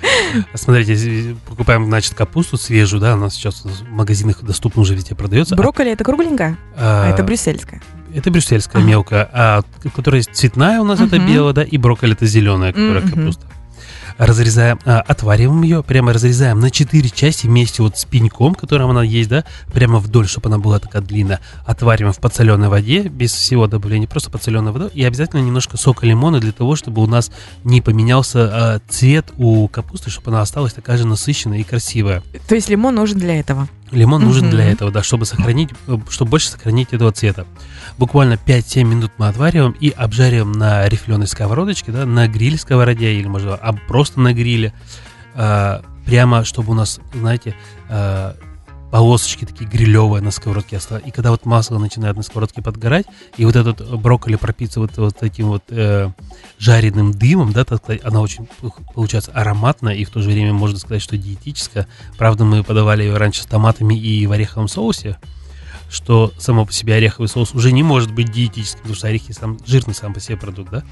Смотрите, 0.54 1.36
покупаем, 1.48 1.86
значит, 1.86 2.14
капусту 2.14 2.58
свежую, 2.58 3.02
да, 3.02 3.14
она 3.14 3.30
сейчас 3.30 3.64
в 3.64 3.90
магазинах 3.90 4.42
доступна 4.44 4.82
уже 4.82 4.96
везде 4.96 5.16
продается. 5.16 5.56
Брокколи 5.56 5.92
это 5.92 6.04
кругленькая, 6.04 6.58
а 6.76 7.06
А, 7.06 7.10
это 7.10 7.24
брюссельская. 7.24 7.82
Это 8.14 8.32
брюссельская 8.32 8.82
Ага. 8.82 8.90
мелкая, 8.90 9.30
а 9.34 9.62
которая 9.96 10.22
цветная 10.24 10.80
у 10.80 10.86
нас 10.86 11.00
это 11.02 11.18
Мгм. 11.18 11.28
белая, 11.28 11.54
да, 11.54 11.64
и 11.64 11.78
брокколи 11.78 12.14
это 12.14 12.26
зеленая, 12.26 12.72
которая 12.72 13.02
Мгм. 13.02 13.10
капуста. 13.12 13.46
Разрезаем, 14.18 14.80
а, 14.86 15.02
отвариваем 15.02 15.62
ее, 15.64 15.84
прямо 15.84 16.14
разрезаем 16.14 16.60
на 16.60 16.72
4 16.72 17.10
части 17.10 17.48
вместе 17.48 17.84
вот 17.84 17.98
с 17.98 18.06
пеньком, 18.06 18.56
которым 18.56 18.92
она 18.92 19.04
есть, 19.04 19.30
да, 19.30 19.44
прямо 19.74 20.00
вдоль, 20.00 20.28
чтобы 20.28 20.48
она 20.48 20.58
была 20.58 20.80
такая 20.80 21.02
длинная. 21.02 21.42
Отвариваем 21.66 22.14
в 22.14 22.20
подсоленной 22.20 22.70
воде, 22.70 23.04
без 23.04 23.34
всего 23.34 23.68
добавления, 23.68 24.08
просто 24.08 24.32
подсоленной 24.32 24.72
водой. 24.72 24.90
И 24.94 25.04
обязательно 25.04 25.42
немножко 25.42 25.78
сока 25.78 26.06
лимона 26.06 26.40
для 26.40 26.54
того, 26.54 26.76
чтобы 26.76 27.02
у 27.02 27.08
нас 27.08 27.30
не 27.64 27.82
поменялся 27.82 28.76
а, 28.76 28.80
цвет 28.88 29.26
у 29.38 29.68
капусты, 29.68 30.10
чтобы 30.10 30.32
она 30.32 30.42
осталась 30.42 30.74
такая 30.74 30.98
же 30.98 31.06
насыщенная 31.06 31.60
и 31.60 31.64
красивая. 31.64 32.24
То 32.48 32.56
есть 32.56 32.70
лимон 32.70 32.96
нужен 32.96 33.20
для 33.20 33.40
этого. 33.40 33.68
Лимон 33.96 34.24
нужен 34.24 34.44
Мгм. 34.48 34.52
для 34.52 34.66
этого, 34.66 34.92
да, 34.92 35.02
чтобы 35.02 35.26
сохранить, 35.26 35.70
э, 35.88 35.98
чтобы 36.10 36.32
больше 36.32 36.50
сохранить 36.50 36.94
этого 36.94 37.12
цвета. 37.12 37.46
Буквально 37.98 38.34
5-7 38.38 38.88
минут 38.88 39.12
мы 39.18 39.28
отвариваем 39.28 39.72
и 39.72 39.90
обжариваем 39.90 40.52
на 40.52 40.88
рифленой 40.88 41.28
сковородочке, 41.28 41.92
да, 41.92 42.06
на 42.06 42.28
гриле 42.28 42.58
сковороде 42.58 43.14
или, 43.14 43.28
может, 43.28 43.58
а 43.62 43.74
просто 43.88 44.20
на 44.20 44.34
гриле. 44.34 44.74
А, 45.34 45.82
прямо, 46.06 46.44
чтобы 46.44 46.72
у 46.72 46.76
нас, 46.76 47.00
знаете, 47.14 47.56
а, 47.90 48.36
полосочки 48.96 49.44
такие 49.44 49.70
грилевые 49.70 50.24
на 50.24 50.32
сковородке 50.32 50.78
остались. 50.78 51.06
И 51.06 51.12
когда 51.12 51.32
вот 51.32 51.46
масло 51.46 51.78
начинает 51.78 52.16
на 52.16 52.24
сковородке 52.24 52.62
подгорать, 52.62 53.06
и 53.36 53.44
вот 53.44 53.58
этот 53.58 54.00
брокколи 54.00 54.38
пропитывается 54.38 55.02
вот, 55.02 55.22
этим 55.22 55.48
вот 55.48 55.64
э, 55.68 56.12
жареным 56.60 57.12
дымом, 57.12 57.52
да, 57.52 57.66
так 57.66 57.80
сказать, 57.84 58.06
она 58.06 58.22
очень 58.22 58.48
получается 58.94 59.32
ароматная 59.34 59.96
и 59.96 60.06
в 60.06 60.12
то 60.12 60.22
же 60.22 60.30
время 60.30 60.54
можно 60.54 60.80
сказать, 60.80 61.02
что 61.02 61.18
диетическая. 61.18 61.90
Правда, 62.18 62.46
мы 62.46 62.64
подавали 62.64 63.04
ее 63.04 63.18
раньше 63.18 63.44
с 63.44 63.46
томатами 63.46 63.96
и 63.96 64.26
в 64.28 64.32
ореховом 64.32 64.70
соусе, 64.70 65.18
что 65.90 66.32
само 66.38 66.66
по 66.66 66.72
себе 66.72 66.94
ореховый 66.94 67.28
соус 67.28 67.54
уже 67.54 67.74
не 67.74 67.84
может 67.84 68.14
быть 68.14 68.32
диетическим, 68.32 68.80
потому 68.80 68.96
что 68.96 69.10
орехи 69.10 69.34
сам 69.34 69.58
жирный 69.68 69.94
сам 69.94 70.14
по 70.14 70.22
себе 70.22 70.38
продукт, 70.38 70.72
да. 70.72 70.84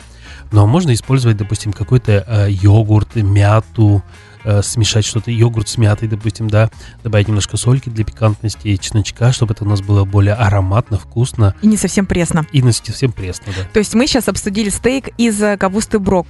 Но 0.52 0.68
можно 0.68 0.94
использовать, 0.94 1.38
допустим, 1.38 1.72
какой-то 1.72 2.26
э, 2.28 2.48
йогурт, 2.52 3.16
мяту, 3.16 4.04
э, 4.44 4.62
смешать 4.62 5.06
что-то, 5.06 5.32
йогурт 5.32 5.68
с 5.68 5.78
мятой, 5.78 6.08
допустим, 6.08 6.50
да, 6.50 6.70
добавить 7.04 7.28
немножко 7.28 7.58
сольки 7.58 7.90
для 7.90 8.06
пикантности 8.06 8.68
и 8.68 8.80
чесночка, 8.80 9.32
чтобы 9.32 9.54
это 9.54 9.64
у 9.64 9.68
нас 9.68 9.82
было 9.82 10.06
более 10.06 10.34
ароматно, 10.34 10.98
вкусно 10.98 11.56
И 11.62 11.68
не 11.68 11.78
совсем 11.78 12.06
пресно. 12.06 12.46
и 12.52 12.62
не 12.62 12.72
совсем 12.72 13.12
пресно, 13.12 13.54
да. 13.58 13.64
То 13.72 13.80
есть 13.80 13.94
мы 13.94 14.08
сейчас 14.08 14.28
обсудили 14.28 14.70
стейк 14.70 15.10
из 15.18 15.42
э, 15.42 15.58
капусты 15.58 16.00
брок... 16.00 16.28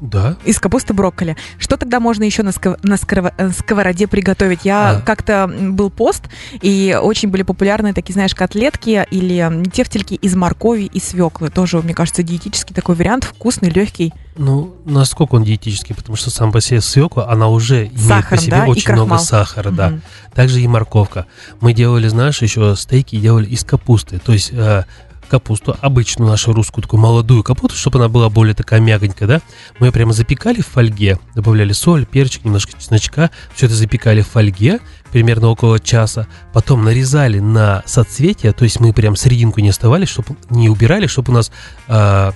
Да. 0.00 0.36
Из 0.44 0.58
капусты 0.58 0.94
брокколи. 0.94 1.36
Что 1.58 1.76
тогда 1.76 2.00
можно 2.00 2.24
еще 2.24 2.42
на, 2.42 2.50
сков- 2.52 2.78
на 2.82 2.94
э, 2.94 3.50
сковороде 3.50 4.06
приготовить? 4.06 4.60
Я 4.64 4.90
А. 4.90 5.00
как-то 5.00 5.46
был 5.48 5.90
пост, 5.90 6.24
и 6.62 6.98
очень 7.00 7.28
были 7.28 7.42
популярны 7.42 7.92
такие, 7.92 8.14
знаешь, 8.14 8.34
котлетки 8.34 9.06
или 9.10 9.64
тефтельки 9.70 10.14
из 10.14 10.34
моркови 10.34 10.84
и 10.84 11.00
свеклы. 11.00 11.50
Тоже, 11.50 11.78
мне 11.82 11.94
кажется, 11.94 12.22
диетический 12.22 12.74
такой 12.74 12.94
вариант, 12.94 13.24
вкусный, 13.24 13.68
легкий. 13.70 14.12
Ну, 14.36 14.74
насколько 14.86 15.34
он 15.34 15.44
диетический, 15.44 15.94
потому 15.94 16.16
что 16.16 16.30
сам 16.30 16.50
по 16.50 16.60
себе 16.62 16.80
свекла, 16.80 17.28
она 17.30 17.48
уже 17.48 17.86
имеет 17.88 18.00
Сахаром, 18.00 18.28
по 18.30 18.36
себе 18.38 18.56
да, 18.56 18.64
очень 18.66 18.92
много 18.92 19.18
сахара, 19.18 19.70
да. 19.70 19.90
Мгм. 19.90 20.02
Также 20.34 20.60
и 20.60 20.66
морковка. 20.66 21.26
Мы 21.60 21.74
делали, 21.74 22.08
знаешь, 22.08 22.40
еще 22.40 22.74
стейки 22.76 23.16
делали 23.16 23.46
из 23.46 23.64
капусты. 23.64 24.18
То 24.18 24.32
есть 24.32 24.50
э, 24.52 24.84
капусту, 25.30 25.76
обычную 25.80 26.30
нашу 26.30 26.52
русскую, 26.52 26.82
такую 26.82 27.00
молодую 27.00 27.42
капусту, 27.42 27.76
чтобы 27.76 27.98
она 27.98 28.08
была 28.08 28.28
более 28.28 28.54
такая 28.54 28.80
мягонькая, 28.80 29.28
да. 29.28 29.40
Мы 29.78 29.86
ее 29.86 29.92
прямо 29.92 30.12
запекали 30.12 30.60
в 30.60 30.66
фольге, 30.66 31.18
добавляли 31.34 31.72
соль, 31.72 32.04
перчик, 32.04 32.44
немножко 32.44 32.72
чесночка. 32.78 33.30
Все 33.54 33.66
это 33.66 33.74
запекали 33.74 34.20
в 34.20 34.28
фольге 34.28 34.80
примерно 35.10 35.48
около 35.48 35.80
часа. 35.80 36.26
Потом 36.52 36.84
нарезали 36.84 37.38
на 37.38 37.82
соцветия, 37.86 38.52
то 38.52 38.64
есть 38.64 38.80
мы 38.80 38.92
прям 38.92 39.16
серединку 39.16 39.60
не 39.60 39.70
оставали, 39.70 40.04
чтобы 40.04 40.36
не 40.50 40.68
убирали, 40.68 41.06
чтобы 41.06 41.32
у 41.32 41.34
нас 41.34 41.50
э, 41.88 42.32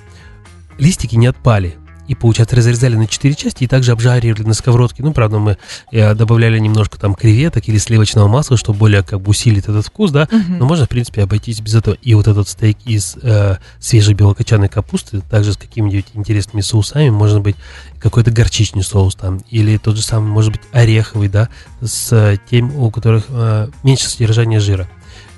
листики 0.78 1.16
не 1.16 1.26
отпали. 1.26 1.76
И, 2.08 2.14
получается, 2.14 2.56
разрезали 2.56 2.96
на 2.96 3.06
четыре 3.06 3.34
части 3.34 3.64
и 3.64 3.66
также 3.66 3.92
обжаривали 3.92 4.42
на 4.42 4.54
сковородке. 4.54 5.02
Ну, 5.02 5.12
правда, 5.12 5.38
мы 5.38 5.56
э, 5.90 6.14
добавляли 6.14 6.58
немножко 6.58 6.98
там 6.98 7.14
креветок 7.14 7.68
или 7.68 7.78
сливочного 7.78 8.28
масла, 8.28 8.56
чтобы 8.56 8.78
более 8.78 9.02
как 9.02 9.20
бы 9.20 9.30
усилить 9.30 9.64
этот 9.64 9.86
вкус, 9.86 10.10
да. 10.10 10.28
Мгм. 10.30 10.58
Но 10.58 10.66
можно, 10.66 10.86
в 10.86 10.88
принципе, 10.88 11.22
обойтись 11.22 11.60
без 11.60 11.74
этого. 11.74 11.96
И 12.02 12.14
вот 12.14 12.28
этот 12.28 12.48
стейк 12.48 12.78
из 12.84 13.16
э, 13.22 13.56
свежей 13.78 14.14
белокочанной 14.14 14.68
капусты, 14.68 15.20
также 15.20 15.52
с 15.52 15.56
какими-нибудь 15.56 16.06
интересными 16.14 16.60
соусами, 16.60 17.10
может 17.10 17.40
быть, 17.40 17.56
какой-то 17.98 18.30
горчичный 18.30 18.82
соус 18.82 19.14
там, 19.14 19.38
или 19.50 19.78
тот 19.78 19.96
же 19.96 20.02
самый, 20.02 20.28
может 20.28 20.52
быть, 20.52 20.60
ореховый, 20.72 21.28
да, 21.28 21.48
с 21.80 22.38
тем, 22.50 22.76
у 22.76 22.90
которых 22.90 23.24
э, 23.30 23.68
меньше 23.82 24.08
содержания 24.08 24.60
жира. 24.60 24.88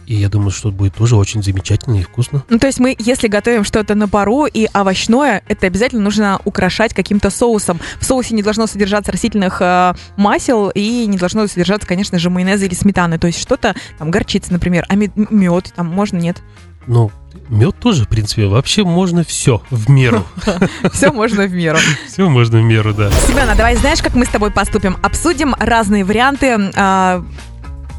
И 0.06 0.14
я 0.14 0.28
думаю, 0.28 0.50
что 0.50 0.70
будет 0.70 0.94
тоже 0.94 1.16
очень 1.16 1.42
замечательно 1.42 1.96
и 1.96 2.02
вкусно. 2.02 2.44
Ну, 2.48 2.58
то 2.58 2.68
есть 2.68 2.78
мы, 2.78 2.94
если 2.98 3.26
готовим 3.26 3.64
что-то 3.64 3.94
на 3.96 4.08
пару 4.08 4.46
и 4.46 4.68
овощное, 4.72 5.42
это 5.48 5.66
обязательно 5.66 6.02
нужно 6.02 6.40
украшать 6.44 6.94
каким-то 6.94 7.28
соусом. 7.30 7.80
В 7.98 8.04
соусе 8.04 8.34
не 8.34 8.42
должно 8.42 8.66
содержаться 8.68 9.10
растительных 9.10 9.60
э, 9.60 9.94
масел 10.16 10.70
и 10.70 11.06
не 11.06 11.18
должно 11.18 11.46
содержаться, 11.48 11.88
конечно 11.88 12.18
же, 12.20 12.30
майонеза 12.30 12.66
или 12.66 12.74
сметаны. 12.74 13.18
То 13.18 13.26
есть 13.26 13.40
что-то, 13.40 13.74
там, 13.98 14.12
горчица, 14.12 14.52
например, 14.52 14.86
а 14.88 14.94
мед, 14.94 15.72
там 15.74 15.86
можно, 15.86 16.18
нет? 16.18 16.40
Ну, 16.86 17.10
мед 17.48 17.74
тоже, 17.80 18.04
в 18.04 18.08
принципе, 18.08 18.46
вообще 18.46 18.84
можно 18.84 19.24
все 19.24 19.60
в 19.70 19.90
меру. 19.90 20.24
Все 20.92 21.10
можно 21.10 21.46
в 21.46 21.52
меру. 21.52 21.78
Все 22.06 22.28
можно 22.28 22.58
в 22.58 22.62
меру, 22.62 22.94
да. 22.94 23.10
Семен, 23.26 23.48
а 23.50 23.56
давай 23.56 23.74
знаешь, 23.76 24.00
как 24.02 24.14
мы 24.14 24.24
с 24.24 24.28
тобой 24.28 24.52
поступим? 24.52 24.96
Обсудим 25.02 25.56
разные 25.58 26.04
варианты 26.04 26.70
а, 26.76 27.24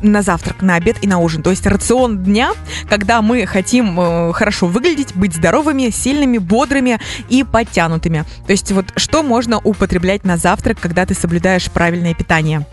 на 0.02 0.22
завтрак, 0.22 0.62
на 0.62 0.76
обед 0.76 0.98
и 1.02 1.08
на 1.08 1.20
ужин. 1.20 1.44
То 1.44 1.50
есть 1.50 1.66
рацион 1.66 2.24
дня, 2.24 2.54
когда 2.90 3.22
мы 3.22 3.46
хотим 3.46 4.00
э, 4.00 4.34
хорошо 4.34 4.68
выглядеть, 4.68 5.16
быть 5.16 5.36
здоровыми, 5.36 5.90
сильными, 5.90 6.38
бодрыми 6.38 7.00
и 7.30 7.44
подтянутыми. 7.44 8.26
То 8.46 8.52
есть 8.52 8.72
вот 8.72 8.86
что 8.96 9.24
можно 9.24 9.60
употреблять 9.60 10.24
на 10.24 10.38
завтрак, 10.38 10.80
когда 10.80 11.06
ты 11.06 11.14
соблюдаешь 11.14 11.70
правильное 11.72 12.14
питание? 12.14 12.66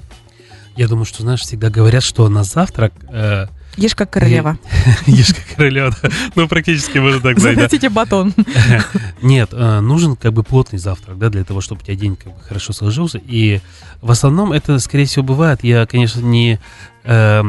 Я 0.76 0.88
думаю, 0.88 1.04
что, 1.04 1.22
знаешь, 1.22 1.42
всегда 1.42 1.70
говорят, 1.70 2.02
что 2.02 2.28
на 2.28 2.42
завтрак 2.42 2.92
э, 3.08 3.46
Ешь 3.76 3.94
как 3.94 4.10
королева. 4.10 4.58
ешь 5.06 5.34
как 5.34 5.56
королева. 5.56 5.94
Ну, 6.34 6.48
практически 6.48 6.98
можно 6.98 7.20
так 7.20 7.38
сказать. 7.38 7.56
Захотите 7.56 7.88
батон. 7.88 8.32
Нет, 9.22 9.50
э, 9.52 9.80
нужен 9.80 10.16
как 10.16 10.32
бы 10.32 10.42
плотный 10.42 10.78
завтрак, 10.78 11.18
да, 11.18 11.28
для 11.28 11.44
того, 11.44 11.60
чтобы 11.60 11.80
у 11.80 11.84
тебя 11.84 11.96
день 11.96 12.16
как 12.16 12.34
бы 12.34 12.40
хорошо 12.42 12.72
сложился. 12.72 13.18
И 13.18 13.60
в 14.00 14.10
основном 14.10 14.52
это, 14.52 14.78
скорее 14.78 15.06
всего, 15.06 15.24
бывает. 15.24 15.64
Я, 15.64 15.86
конечно, 15.86 16.20
не 16.20 16.60
э, 17.04 17.42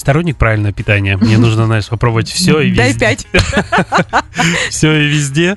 сторонник 0.00 0.36
правильного 0.36 0.72
питания. 0.72 1.16
Мне 1.16 1.38
нужно, 1.38 1.66
знаешь, 1.66 1.86
попробовать 1.88 2.28
все 2.32 2.60
и 2.60 2.74
Дай 2.74 2.88
везде. 2.88 3.00
пять. 3.00 3.26
Все 4.70 4.92
и 4.92 5.06
везде. 5.08 5.56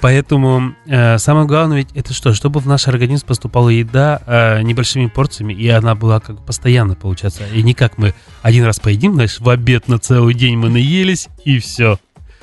Поэтому 0.00 0.74
э, 0.86 1.18
самое 1.18 1.46
главное 1.46 1.78
ведь 1.78 1.88
это 1.94 2.14
что? 2.14 2.32
Чтобы 2.32 2.60
в 2.60 2.66
наш 2.66 2.88
организм 2.88 3.26
поступала 3.26 3.68
еда 3.68 4.20
э, 4.26 4.62
небольшими 4.62 5.06
порциями, 5.06 5.52
и 5.52 5.68
она 5.68 5.94
была 5.94 6.20
как 6.20 6.36
бы 6.36 6.42
постоянно, 6.42 6.94
получается. 6.94 7.42
И 7.52 7.62
не 7.62 7.74
как 7.74 7.98
мы 7.98 8.14
один 8.40 8.64
раз 8.64 8.80
поедим, 8.80 9.14
знаешь, 9.14 9.38
в 9.38 9.48
обед 9.48 9.88
на 9.88 9.98
целый 9.98 10.34
день 10.34 10.56
мы 10.56 10.68
наелись, 10.70 11.28
и 11.44 11.58
все. 11.58 11.98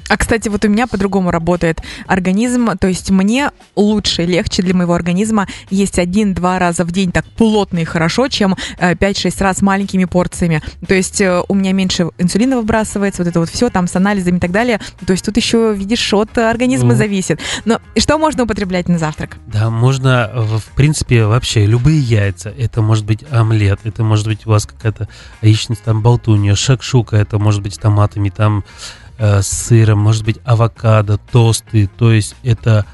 А, 0.09 0.17
кстати, 0.17 0.49
вот 0.49 0.65
у 0.65 0.69
меня 0.69 0.87
по-другому 0.87 1.31
работает 1.31 1.81
организм. 2.07 2.77
То 2.77 2.87
есть 2.87 3.09
мне 3.11 3.51
лучше, 3.75 4.25
легче 4.25 4.61
для 4.61 4.73
моего 4.73 4.93
организма 4.93 5.47
есть 5.69 5.99
один-два 5.99 6.59
раза 6.59 6.83
в 6.83 6.91
день 6.91 7.11
так 7.11 7.25
плотно 7.25 7.79
и 7.79 7.85
хорошо, 7.85 8.27
чем 8.27 8.55
э, 8.77 8.93
5-6 8.93 9.43
раз 9.43 9.61
маленькими 9.61 10.05
порциями. 10.05 10.61
То 10.87 10.93
есть 10.93 11.21
э, 11.21 11.41
у 11.47 11.53
меня 11.55 11.73
меньше 11.73 12.09
инсулина 12.17 12.57
выбрасывается, 12.57 13.23
вот 13.23 13.29
это 13.29 13.39
вот 13.39 13.49
все 13.49 13.69
там 13.69 13.87
с 13.87 13.95
анализами 13.95 14.37
и 14.37 14.39
так 14.39 14.51
далее. 14.51 14.79
То 15.05 15.13
есть 15.13 15.25
тут 15.25 15.37
еще, 15.37 15.73
видишь, 15.75 16.13
от 16.13 16.37
организма 16.37 16.89
Ну. 16.89 16.95
зависит. 16.95 17.39
Но 17.65 17.79
что 17.97 18.17
можно 18.17 18.43
употреблять 18.43 18.87
на 18.89 18.97
завтрак? 18.97 19.37
Да, 19.47 19.69
можно, 19.69 20.31
в 20.33 20.59
в 20.59 20.65
принципе, 20.75 21.25
вообще 21.25 21.65
любые 21.65 21.99
яйца. 21.99 22.53
Это 22.57 22.81
может 22.81 23.05
быть 23.05 23.23
омлет, 23.31 23.79
это 23.83 24.03
может 24.03 24.27
быть 24.27 24.45
у 24.45 24.49
вас 24.49 24.65
какая-то 24.65 25.07
яичница, 25.41 25.81
там, 25.85 26.01
болтунья, 26.01 26.55
шакшука, 26.55 27.17
это 27.17 27.37
может 27.39 27.61
быть 27.61 27.75
с 27.75 27.77
томатами, 27.77 28.29
там, 28.29 28.59
э, 28.59 29.08
с 29.19 29.47
сыром, 29.47 29.99
может 29.99 30.23
быть, 30.23 30.39
авокадо, 30.45 31.17
тосты. 31.17 31.89
То 31.97 32.11
есть 32.11 32.35
это... 32.43 32.85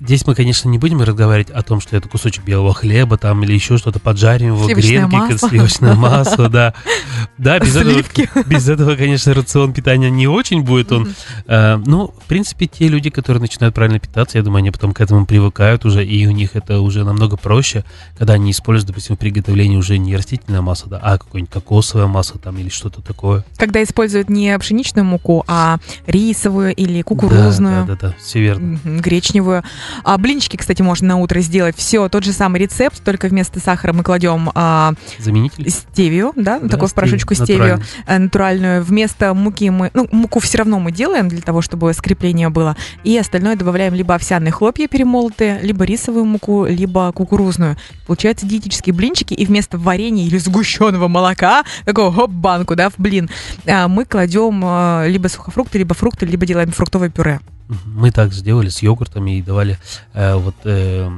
Здесь 0.00 0.26
мы, 0.26 0.34
конечно, 0.34 0.68
не 0.68 0.78
будем 0.78 1.02
разговаривать 1.02 1.50
о 1.50 1.62
том, 1.62 1.80
что 1.80 1.96
это 1.96 2.08
кусочек 2.08 2.44
белого 2.44 2.72
хлеба 2.72 3.18
там 3.18 3.42
или 3.44 3.52
еще 3.52 3.76
что-то 3.76 3.98
поджарим 3.98 4.54
его, 4.54 4.66
гренки, 4.66 5.14
масло. 5.14 5.48
сливочное 5.48 5.94
масло, 5.94 6.48
да. 6.48 6.74
Да, 7.36 7.58
без 7.58 7.76
этого, 7.76 8.02
без 8.46 8.68
этого, 8.68 8.96
конечно, 8.96 9.34
рацион 9.34 9.72
питания 9.72 10.10
не 10.10 10.26
очень 10.26 10.62
будет 10.62 10.90
он. 10.92 11.14
Э, 11.46 11.76
Ну, 11.76 12.14
в 12.18 12.26
принципе, 12.26 12.66
те 12.66 12.88
люди, 12.88 13.10
которые 13.10 13.40
начинают 13.40 13.74
правильно 13.74 13.98
питаться, 13.98 14.38
я 14.38 14.44
думаю, 14.44 14.58
они 14.60 14.70
потом 14.70 14.92
к 14.92 15.00
этому 15.00 15.26
привыкают 15.26 15.84
уже, 15.84 16.04
и 16.04 16.26
у 16.26 16.30
них 16.30 16.56
это 16.56 16.80
уже 16.80 17.04
намного 17.04 17.36
проще, 17.36 17.84
когда 18.16 18.34
они 18.34 18.50
используют, 18.52 18.88
допустим, 18.88 19.16
в 19.16 19.18
приготовлении 19.18 19.76
уже 19.76 19.98
не 19.98 20.16
растительное 20.16 20.62
масло, 20.62 20.90
да, 20.90 21.00
а 21.02 21.18
какое-нибудь 21.18 21.52
кокосовое 21.52 22.06
масло 22.06 22.40
там 22.40 22.56
или 22.58 22.68
что-то 22.68 23.02
такое. 23.02 23.44
Когда 23.56 23.82
используют 23.82 24.30
не 24.30 24.58
пшеничную 24.58 25.04
муку, 25.04 25.44
а 25.46 25.76
рисовую 26.06 26.74
или 26.74 27.02
кукурузную. 27.02 27.86
Да, 27.86 27.96
да, 27.96 28.08
да, 28.08 28.14
все 28.18 28.40
верно. 28.40 28.78
Гречневую. 28.84 29.62
А 30.04 30.16
блинчики, 30.18 30.56
кстати, 30.56 30.82
можно 30.82 31.08
на 31.08 31.16
утро 31.18 31.40
сделать. 31.40 31.76
Все, 31.76 32.08
тот 32.08 32.24
же 32.24 32.32
самый 32.32 32.60
рецепт, 32.60 33.02
только 33.04 33.28
вместо 33.28 33.60
сахара 33.60 33.92
мы 33.92 34.02
кладем 34.02 34.50
а, 34.54 34.92
Заменитель? 35.18 35.70
стевию, 35.70 36.32
да, 36.36 36.58
Да, 36.58 36.68
такую 36.68 36.88
стевию, 36.88 36.94
порошочку 36.94 37.34
стевию 37.34 37.78
натурально. 37.78 37.84
э, 38.06 38.18
натуральную. 38.18 38.84
Вместо 38.84 39.34
муки 39.34 39.70
мы, 39.70 39.90
ну, 39.94 40.08
муку 40.12 40.40
все 40.40 40.58
равно 40.58 40.78
мы 40.78 40.92
делаем 40.92 41.28
для 41.28 41.40
того, 41.40 41.62
чтобы 41.62 41.92
скрепление 41.94 42.48
было. 42.48 42.76
И 43.04 43.16
остальное 43.16 43.56
добавляем 43.56 43.94
либо 43.94 44.14
овсяные 44.14 44.52
хлопья 44.52 44.88
перемолотые, 44.88 45.60
либо 45.62 45.84
рисовую 45.84 46.24
муку, 46.24 46.64
либо 46.66 47.12
кукурузную. 47.12 47.76
Получаются 48.06 48.46
диетические 48.46 48.94
блинчики, 48.94 49.34
и 49.34 49.46
вместо 49.46 49.78
варенья 49.78 50.24
или 50.26 50.38
сгущенного 50.38 51.08
молока, 51.08 51.64
такого 51.84 52.12
хоп, 52.12 52.30
банку, 52.30 52.74
да, 52.76 52.90
в 52.90 52.94
блин, 52.98 53.30
а, 53.66 53.88
мы 53.88 54.04
кладем 54.04 54.62
э, 54.64 55.08
либо 55.08 55.28
сухофрукты, 55.28 55.78
либо 55.78 55.94
фрукты, 55.94 56.26
либо 56.26 56.46
делаем 56.46 56.70
фруктовое 56.72 57.08
пюре. 57.10 57.40
Мы 57.84 58.10
так 58.10 58.32
сделали 58.32 58.68
с 58.68 58.82
йогуртами 58.82 59.38
и 59.38 59.42
давали 59.42 59.78
э, 60.14 60.34
вот 60.34 60.56
э, 60.64 61.10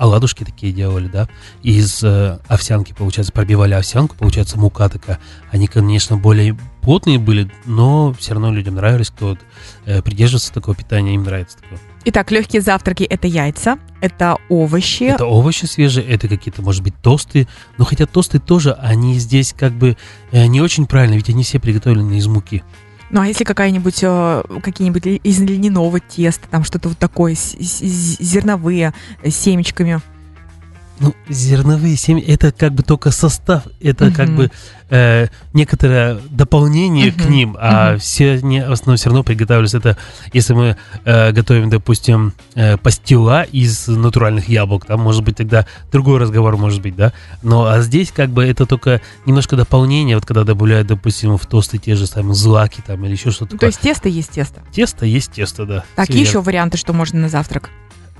оладушки 0.00 0.44
такие 0.44 0.72
делали, 0.72 1.08
да, 1.08 1.28
из 1.62 2.02
э, 2.02 2.38
овсянки, 2.48 2.94
получается, 2.96 3.32
пробивали 3.32 3.74
овсянку, 3.74 4.16
получается, 4.16 4.58
мука 4.58 4.88
такая. 4.88 5.20
Они, 5.50 5.66
конечно, 5.66 6.16
более 6.16 6.56
плотные 6.80 7.18
были, 7.18 7.50
но 7.66 8.14
все 8.18 8.32
равно 8.32 8.50
людям 8.50 8.76
нравились, 8.76 9.10
кто 9.10 9.36
э, 9.84 10.00
придерживается 10.00 10.54
такого 10.54 10.74
питания, 10.74 11.14
им 11.14 11.24
нравится 11.24 11.58
такое. 11.58 11.78
Итак, 12.06 12.30
легкие 12.30 12.62
завтраки 12.62 13.02
это 13.02 13.26
яйца, 13.26 13.78
это 14.00 14.38
овощи. 14.48 15.02
Это 15.02 15.26
овощи 15.26 15.66
свежие, 15.66 16.06
это 16.06 16.28
какие-то, 16.28 16.62
может 16.62 16.82
быть, 16.82 16.94
тосты. 17.02 17.46
Но 17.76 17.84
хотя 17.84 18.06
тосты 18.06 18.38
тоже, 18.38 18.72
они 18.72 19.18
здесь 19.18 19.52
как 19.52 19.72
бы 19.72 19.98
э, 20.32 20.46
не 20.46 20.62
очень 20.62 20.86
правильно, 20.86 21.14
ведь 21.16 21.28
они 21.28 21.44
все 21.44 21.60
приготовлены 21.60 22.16
из 22.16 22.26
муки. 22.26 22.64
Ну 23.10 23.20
а 23.20 23.26
если 23.26 23.44
какая-нибудь 23.44 23.98
э, 24.02 24.42
какие-нибудь 24.62 25.20
из 25.24 25.40
льняного 25.40 25.98
теста, 26.00 26.46
там 26.48 26.62
что-то 26.64 26.88
вот 26.90 26.98
такое, 26.98 27.34
с- 27.34 27.56
с- 27.58 28.18
зерновые 28.20 28.94
э, 29.22 29.30
семечками. 29.30 30.00
Ну, 31.00 31.14
зерновые 31.30 31.96
семьи, 31.96 32.22
это 32.22 32.52
как 32.52 32.74
бы 32.74 32.82
только 32.82 33.10
состав, 33.10 33.62
это 33.80 34.10
как 34.10 34.28
Мгм. 34.28 34.36
бы 34.36 34.50
э, 34.90 35.28
некоторое 35.54 36.18
дополнение 36.28 37.10
к 37.10 37.20
Мгм, 37.24 37.30
ним, 37.30 37.56
а 37.58 37.92
мгм. 37.92 38.00
все 38.00 38.32
они 38.32 38.60
в 38.60 38.70
основном 38.72 38.96
все 38.98 39.06
равно 39.08 39.22
приготавливаются. 39.22 39.78
Это 39.78 39.96
если 40.34 40.52
мы 40.52 40.76
э, 41.06 41.32
готовим, 41.32 41.70
допустим, 41.70 42.34
э, 42.54 42.76
пастила 42.76 43.44
из 43.44 43.88
натуральных 43.88 44.48
яблок, 44.50 44.84
там 44.84 45.00
может 45.00 45.24
быть 45.24 45.36
тогда 45.36 45.64
другой 45.90 46.18
разговор 46.18 46.58
может 46.58 46.82
быть, 46.82 46.96
да. 46.96 47.14
Но 47.42 47.64
а 47.64 47.80
здесь 47.80 48.12
как 48.12 48.28
бы 48.28 48.44
это 48.44 48.66
только 48.66 49.00
немножко 49.24 49.56
дополнение, 49.56 50.16
вот 50.16 50.26
когда 50.26 50.44
добавляют, 50.44 50.88
допустим, 50.88 51.38
в 51.38 51.46
тосты 51.46 51.78
те 51.78 51.94
же 51.94 52.06
самые 52.06 52.34
злаки 52.34 52.82
там 52.86 53.02
или 53.06 53.12
еще 53.12 53.30
что-то 53.30 53.54
Ну, 53.54 53.58
то 53.58 53.66
есть 53.66 53.80
тесто 53.80 54.10
есть 54.10 54.32
тесто. 54.32 54.60
Тесто 54.70 55.06
есть 55.06 55.32
тесто, 55.32 55.64
да. 55.64 55.84
Всё 56.04 56.12
еще 56.12 56.42
варианты, 56.42 56.76
что 56.76 56.92
можно 56.92 57.20
на 57.20 57.30
завтрак. 57.30 57.70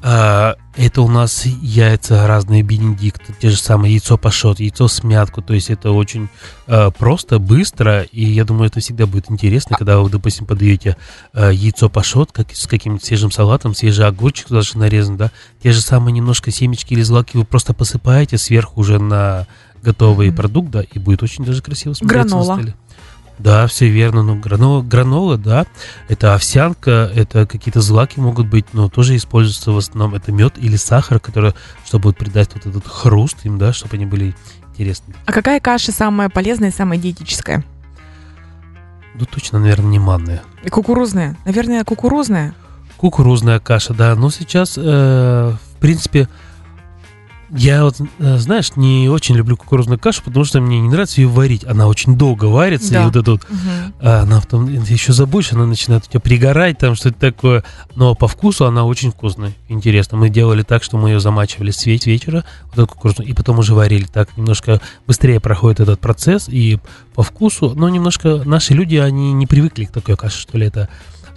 А, 0.03 0.57
это 0.77 1.03
у 1.03 1.09
нас 1.09 1.45
яйца 1.45 2.27
разные, 2.27 2.63
бенедикт, 2.63 3.23
те 3.39 3.51
же 3.51 3.57
самые 3.59 3.93
яйцо 3.93 4.17
пашот, 4.17 4.61
яйцо 4.61 4.89
смятку. 4.89 5.43
То 5.43 5.53
есть 5.53 5.69
это 5.69 5.91
очень 5.91 6.29
а, 6.67 6.91
просто, 6.91 7.39
быстро, 7.39 8.03
и 8.03 8.25
я 8.25 8.45
думаю, 8.45 8.69
это 8.69 8.81
всегда 8.81 9.07
будет 9.07 9.31
интересно, 9.31 9.77
когда 9.77 9.99
вы, 9.99 10.09
допустим, 10.09 10.47
подаете 10.47 10.97
а, 11.35 11.51
яйцо 11.51 11.89
пашот 11.91 12.33
как, 12.33 12.55
с 12.55 12.67
каким-нибудь 12.67 13.05
свежим 13.05 13.31
салатом, 13.31 13.75
свежий 13.75 14.07
огурчик 14.07 14.49
даже 14.49 14.79
нарезан, 14.79 15.17
да, 15.17 15.31
те 15.63 15.73
же 15.73 15.83
самые 15.83 16.13
немножко 16.13 16.51
семечки 16.51 16.95
или 16.95 17.03
злаки 17.03 17.37
вы 17.37 17.45
просто 17.45 17.75
посыпаете 17.75 18.39
сверху 18.39 18.81
уже 18.81 18.99
на 18.99 19.47
готовый 19.83 20.29
Мгм. 20.29 20.37
продукт, 20.37 20.71
да, 20.71 20.83
и 20.83 20.99
будет 20.99 21.23
очень 21.23 21.45
даже 21.45 21.63
красиво 21.63 21.93
смотреться 21.95 22.29
Гранола. 22.37 22.57
на 22.57 22.63
столе. 22.63 22.75
Да, 23.43 23.67
все 23.67 23.89
верно. 23.89 24.23
Ну, 24.23 24.37
гранола, 24.39 24.83
гранола, 24.83 25.39
да, 25.39 25.67
это 26.09 26.35
овсянка, 26.35 27.11
это 27.15 27.47
какие-то 27.47 27.81
злаки 27.81 28.21
могут 28.21 28.49
быть, 28.49 28.67
но 28.75 28.89
тоже 28.91 29.17
используется 29.17 29.73
в 29.73 29.79
основном 29.79 30.15
это 30.15 30.31
мед 30.31 30.55
или 30.59 30.77
сахар, 30.77 31.19
который, 31.19 31.55
чтобы 31.87 32.11
вот 32.11 32.19
придать 32.19 32.51
вот 32.55 32.67
этот 32.67 32.87
хруст 32.87 33.39
им, 33.45 33.59
да, 33.59 33.73
чтобы 33.73 33.97
они 33.97 34.05
были 34.05 34.35
интересными. 34.73 35.17
А 35.25 35.33
какая 35.33 35.59
каша 35.59 35.91
самая 35.91 36.29
полезная 36.29 36.69
и 36.69 36.73
самая 36.73 36.99
диетическая? 36.99 37.65
Ну, 39.15 39.25
точно, 39.25 39.59
наверное, 39.59 39.91
не 39.91 39.99
манная. 39.99 40.43
И 40.63 40.69
кукурузная? 40.69 41.37
Наверное, 41.45 41.83
кукурузная. 41.85 42.55
Кукурузная 42.99 43.59
каша, 43.59 43.95
да. 43.95 44.15
Но 44.15 44.31
сейчас, 44.31 44.75
э, 44.77 44.83
в 44.83 45.81
принципе, 45.81 46.29
я 47.51 47.85
вот, 47.85 47.97
э, 48.19 48.39
знаешь, 48.39 48.77
не 48.77 49.09
очень 49.09 49.35
люблю 49.37 49.57
кукурузную 49.57 49.99
кашу, 49.99 50.23
потому 50.25 50.45
что 50.45 50.61
мне 50.61 50.81
не 50.81 50.89
нравится 50.89 51.21
ее 51.21 51.29
варить. 51.29 51.65
Она 51.65 51.87
очень 51.89 52.17
долго 52.17 52.45
варится, 52.47 52.93
Да. 52.93 53.03
и 53.03 53.05
вот 53.07 53.17
это 53.17 53.31
вот 53.33 53.41
Мгм. 53.49 53.95
А 54.01 54.23
она 54.23 54.41
потом 54.41 54.67
еще 54.85 55.13
забудешь, 55.13 55.53
она 55.53 55.67
начинает 55.67 56.05
у 56.07 56.09
тебя 56.09 56.21
пригорать, 56.21 56.79
там 56.79 56.95
что-то 56.95 57.19
такое. 57.19 57.65
Но 57.97 58.15
по 58.15 58.29
вкусу 58.29 58.67
она 58.67 58.85
очень 58.85 59.11
вкусная. 59.11 59.53
Интересно. 59.69 60.17
Мы 60.19 60.29
делали 60.31 60.63
так, 60.63 60.83
что 60.83 60.97
мы 60.97 61.11
ее 61.11 61.21
замачивали 61.21 61.71
с 61.71 61.87
ве- 61.87 62.01
вечера, 62.07 62.45
вот 62.67 62.75
эту 62.79 62.87
кукурузную, 62.87 63.29
и 63.29 63.33
потом 63.35 63.59
уже 63.59 63.75
варили. 63.75 64.05
Так 64.05 64.37
немножко 64.37 64.81
быстрее 65.07 65.41
проходит 65.41 65.81
этот 65.81 66.01
процесс, 66.01 66.49
и 66.49 66.79
по 67.15 67.23
вкусу, 67.23 67.73
но 67.75 67.89
немножко 67.89 68.43
наши 68.45 68.73
люди, 68.75 68.97
они 68.97 69.33
не 69.33 69.47
привыкли 69.47 69.85
к 69.85 69.91
такой 69.93 70.17
каше, 70.17 70.39
что 70.41 70.57
ли, 70.57 70.67
это 70.67 70.89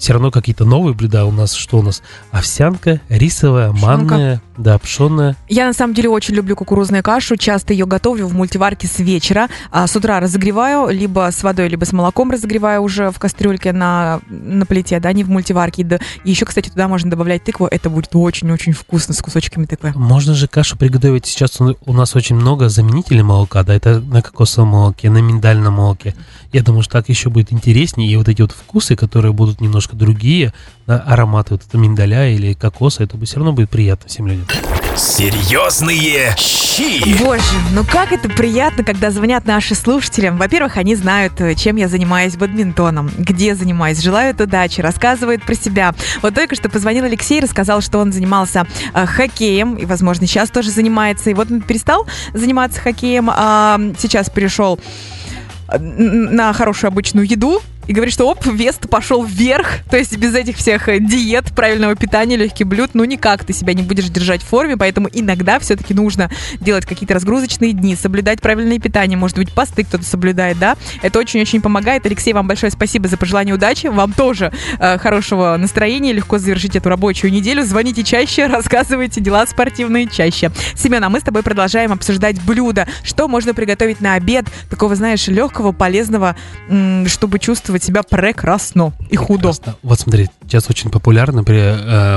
все 0.04 0.12
равно 0.12 0.32
какие-то 0.32 0.66
новые 0.66 0.94
блюда 0.94 1.24
у 1.24 1.32
нас. 1.32 1.54
Что 1.54 1.78
у 1.78 1.82
нас? 1.82 2.02
Овсянка, 2.30 3.00
рисовая, 3.08 3.72
Пшёнка. 3.72 3.88
манная, 4.14 4.42
да, 4.58 4.78
пшенная. 4.78 5.38
Я 5.48 5.66
на 5.66 5.72
самом 5.72 5.94
деле 5.94 6.10
очень 6.10 6.36
люблю 6.36 6.58
кукурузную 6.58 7.02
кашу. 7.02 7.38
Часто 7.38 7.72
ее 7.72 7.86
готовлю 7.86 8.28
в 8.28 8.34
мультиварке 8.34 8.86
с 8.86 9.00
вечера. 9.00 9.48
А 9.72 9.88
с 9.88 9.96
утра 9.96 10.20
разогреваю, 10.20 10.90
либо 10.94 11.30
с 11.32 11.42
водой, 11.42 11.70
либо 11.70 11.86
с 11.86 11.94
молоком 11.94 12.32
разогреваю 12.32 12.82
уже 12.82 13.12
в 13.12 13.18
кастрюльке 13.18 13.72
на, 13.72 14.20
на 14.28 14.66
плите, 14.66 15.00
да, 15.00 15.14
не 15.14 15.24
в 15.24 15.30
мультиварке. 15.30 15.84
И 16.26 16.30
еще, 16.30 16.44
кстати, 16.46 16.68
туда 16.68 16.90
можно 16.90 17.10
добавлять 17.10 17.46
тыкву. 17.46 17.68
Это 17.68 17.90
будет 17.90 18.10
очень-очень 18.14 18.74
вкусно 18.74 19.14
с 19.14 19.22
кусочками 19.22 19.66
тыквы. 19.66 19.94
Можно 19.96 20.34
же 20.34 20.50
кашу 20.50 20.78
приготовить. 20.78 21.28
Сейчас 21.28 21.62
у 21.62 21.94
нас 21.94 22.14
очень 22.14 22.36
много 22.36 22.68
заменителей 22.68 23.24
молока, 23.24 23.64
да, 23.64 23.74
это 23.74 24.02
на 24.02 24.22
кокосовом 24.22 24.68
молоке, 24.68 25.10
на 25.10 25.20
миндальном 25.20 25.76
молоке. 25.76 26.14
Я 26.52 26.62
думаю, 26.62 26.84
что 26.84 26.92
так 26.92 27.08
еще 27.08 27.30
будет 27.30 27.54
интереснее, 27.54 28.12
и 28.12 28.18
вот 28.18 28.28
эти 28.28 28.42
вот 28.42 28.52
вкусы, 28.52 28.98
которые 28.98 29.32
будут 29.32 29.62
немножко 29.62 29.93
другие, 29.94 30.54
да, 30.88 31.00
ароматы 31.00 31.54
вот 31.54 31.64
это 31.68 31.78
миндаля 31.78 32.30
или 32.30 32.54
кокоса, 32.54 33.04
это 33.04 33.18
бы 33.18 33.26
все 33.26 33.38
равно 33.38 33.54
будет 33.54 33.70
приятно 33.70 34.10
всем 34.10 34.28
людям. 34.28 34.46
Серьезные 34.96 36.36
щи. 36.38 37.18
Боже, 37.20 37.44
ну 37.74 37.84
как 37.84 38.12
это 38.12 38.30
приятно, 38.30 38.84
когда 38.84 39.10
звонят 39.12 39.46
наши 39.46 39.76
слушатели. 39.76 40.30
Во-первых, 40.30 40.78
они 40.78 40.96
знают, 40.96 41.40
э, 41.42 41.56
чем 41.56 41.78
я 41.78 41.88
занимаюсь 41.88 42.36
бадминтоном, 42.36 43.10
где 43.18 43.56
занимаюсь, 43.56 44.00
желают 44.00 44.40
удачи, 44.40 44.82
рассказывают 44.82 45.44
про 45.44 45.56
себя. 45.56 45.96
Вот 46.22 46.36
только 46.36 46.56
что 46.56 46.70
позвонил 46.70 47.06
Алексей, 47.06 47.40
рассказал, 47.40 47.82
что 47.82 48.00
он 48.00 48.12
занимался 48.12 48.68
э, 48.94 49.06
хоккеем, 49.06 49.76
и, 49.76 49.86
возможно, 49.86 50.28
сейчас 50.28 50.52
тоже 50.52 50.70
занимается. 50.70 51.30
И 51.30 51.34
вот 51.34 51.50
он 51.50 51.62
перестал 51.62 52.06
заниматься 52.34 52.80
хоккеем, 52.80 53.30
а 53.32 53.80
сейчас 53.98 54.30
перешел 54.30 54.80
э, 55.70 55.78
на 55.80 56.54
хорошую 56.54 56.90
обычную 56.90 57.28
еду, 57.28 57.62
и 57.88 57.94
говорит, 57.94 58.14
что 58.14 58.30
оп, 58.30 58.46
вес 58.46 58.80
пошел 58.90 59.24
вверх, 59.24 59.80
то 59.90 59.98
есть 59.98 60.18
без 60.18 60.36
этих 60.36 60.58
всех 60.58 60.88
э, 60.90 61.00
диет, 61.00 61.54
правильного 61.56 61.96
питания, 61.96 62.36
легких 62.36 62.68
блюд, 62.68 62.92
ну 62.94 63.04
никак 63.04 63.44
ты 63.44 63.54
себя 63.54 63.74
не 63.74 63.84
будешь 63.84 64.06
держать 64.06 64.42
в 64.42 64.48
форме, 64.48 64.78
поэтому 64.78 65.10
иногда 65.12 65.60
все-таки 65.60 65.94
нужно 65.94 66.30
делать 66.60 66.86
какие-то 66.86 67.14
разгрузочные 67.14 67.74
дни, 67.74 67.96
соблюдать 67.96 68.42
правильное 68.42 68.80
питание, 68.80 69.18
может 69.18 69.38
быть, 69.38 69.54
посты 69.54 69.84
кто-то 69.84 70.04
соблюдает, 70.04 70.60
да, 70.60 70.78
это 71.02 71.20
очень-очень 71.20 71.62
помогает. 71.62 72.06
Алексей, 72.06 72.34
вам 72.34 72.48
большое 72.48 72.72
спасибо 72.72 73.08
за 73.08 73.18
пожелание 73.18 73.56
удачи, 73.56 73.88
вам 73.88 74.14
тоже 74.14 74.52
э, 74.80 74.98
хорошего 74.98 75.56
настроения, 75.58 76.14
легко 76.14 76.38
завершить 76.38 76.76
эту 76.76 76.90
рабочую 76.90 77.32
неделю, 77.32 77.64
звоните 77.64 78.04
чаще, 78.04 78.46
рассказывайте 78.48 79.22
дела 79.22 79.46
спортивные 79.46 80.08
чаще. 80.08 80.52
Семен, 80.76 81.04
а 81.04 81.10
мы 81.10 81.20
с 81.20 81.24
тобой 81.24 81.44
продолжаем 81.44 81.92
обсуждать 81.92 82.42
блюда, 82.44 82.88
что 83.04 83.28
можно 83.28 83.54
приготовить 83.54 84.02
на 84.02 84.14
обед, 84.14 84.46
такого, 84.70 84.96
знаешь, 84.96 85.28
легкого, 85.28 85.72
полезного, 85.72 86.36
чтобы 87.08 87.40
чувствовать 87.40 87.73
себя 87.82 88.04
прекрасно 88.04 88.94
и 89.10 89.16
худо. 89.16 89.50
Прекрасно. 89.54 89.76
Вот 89.82 90.00
смотри, 90.00 90.30
сейчас 90.44 90.70
очень 90.70 90.92
популярно 90.92 91.44
при- 91.44 91.58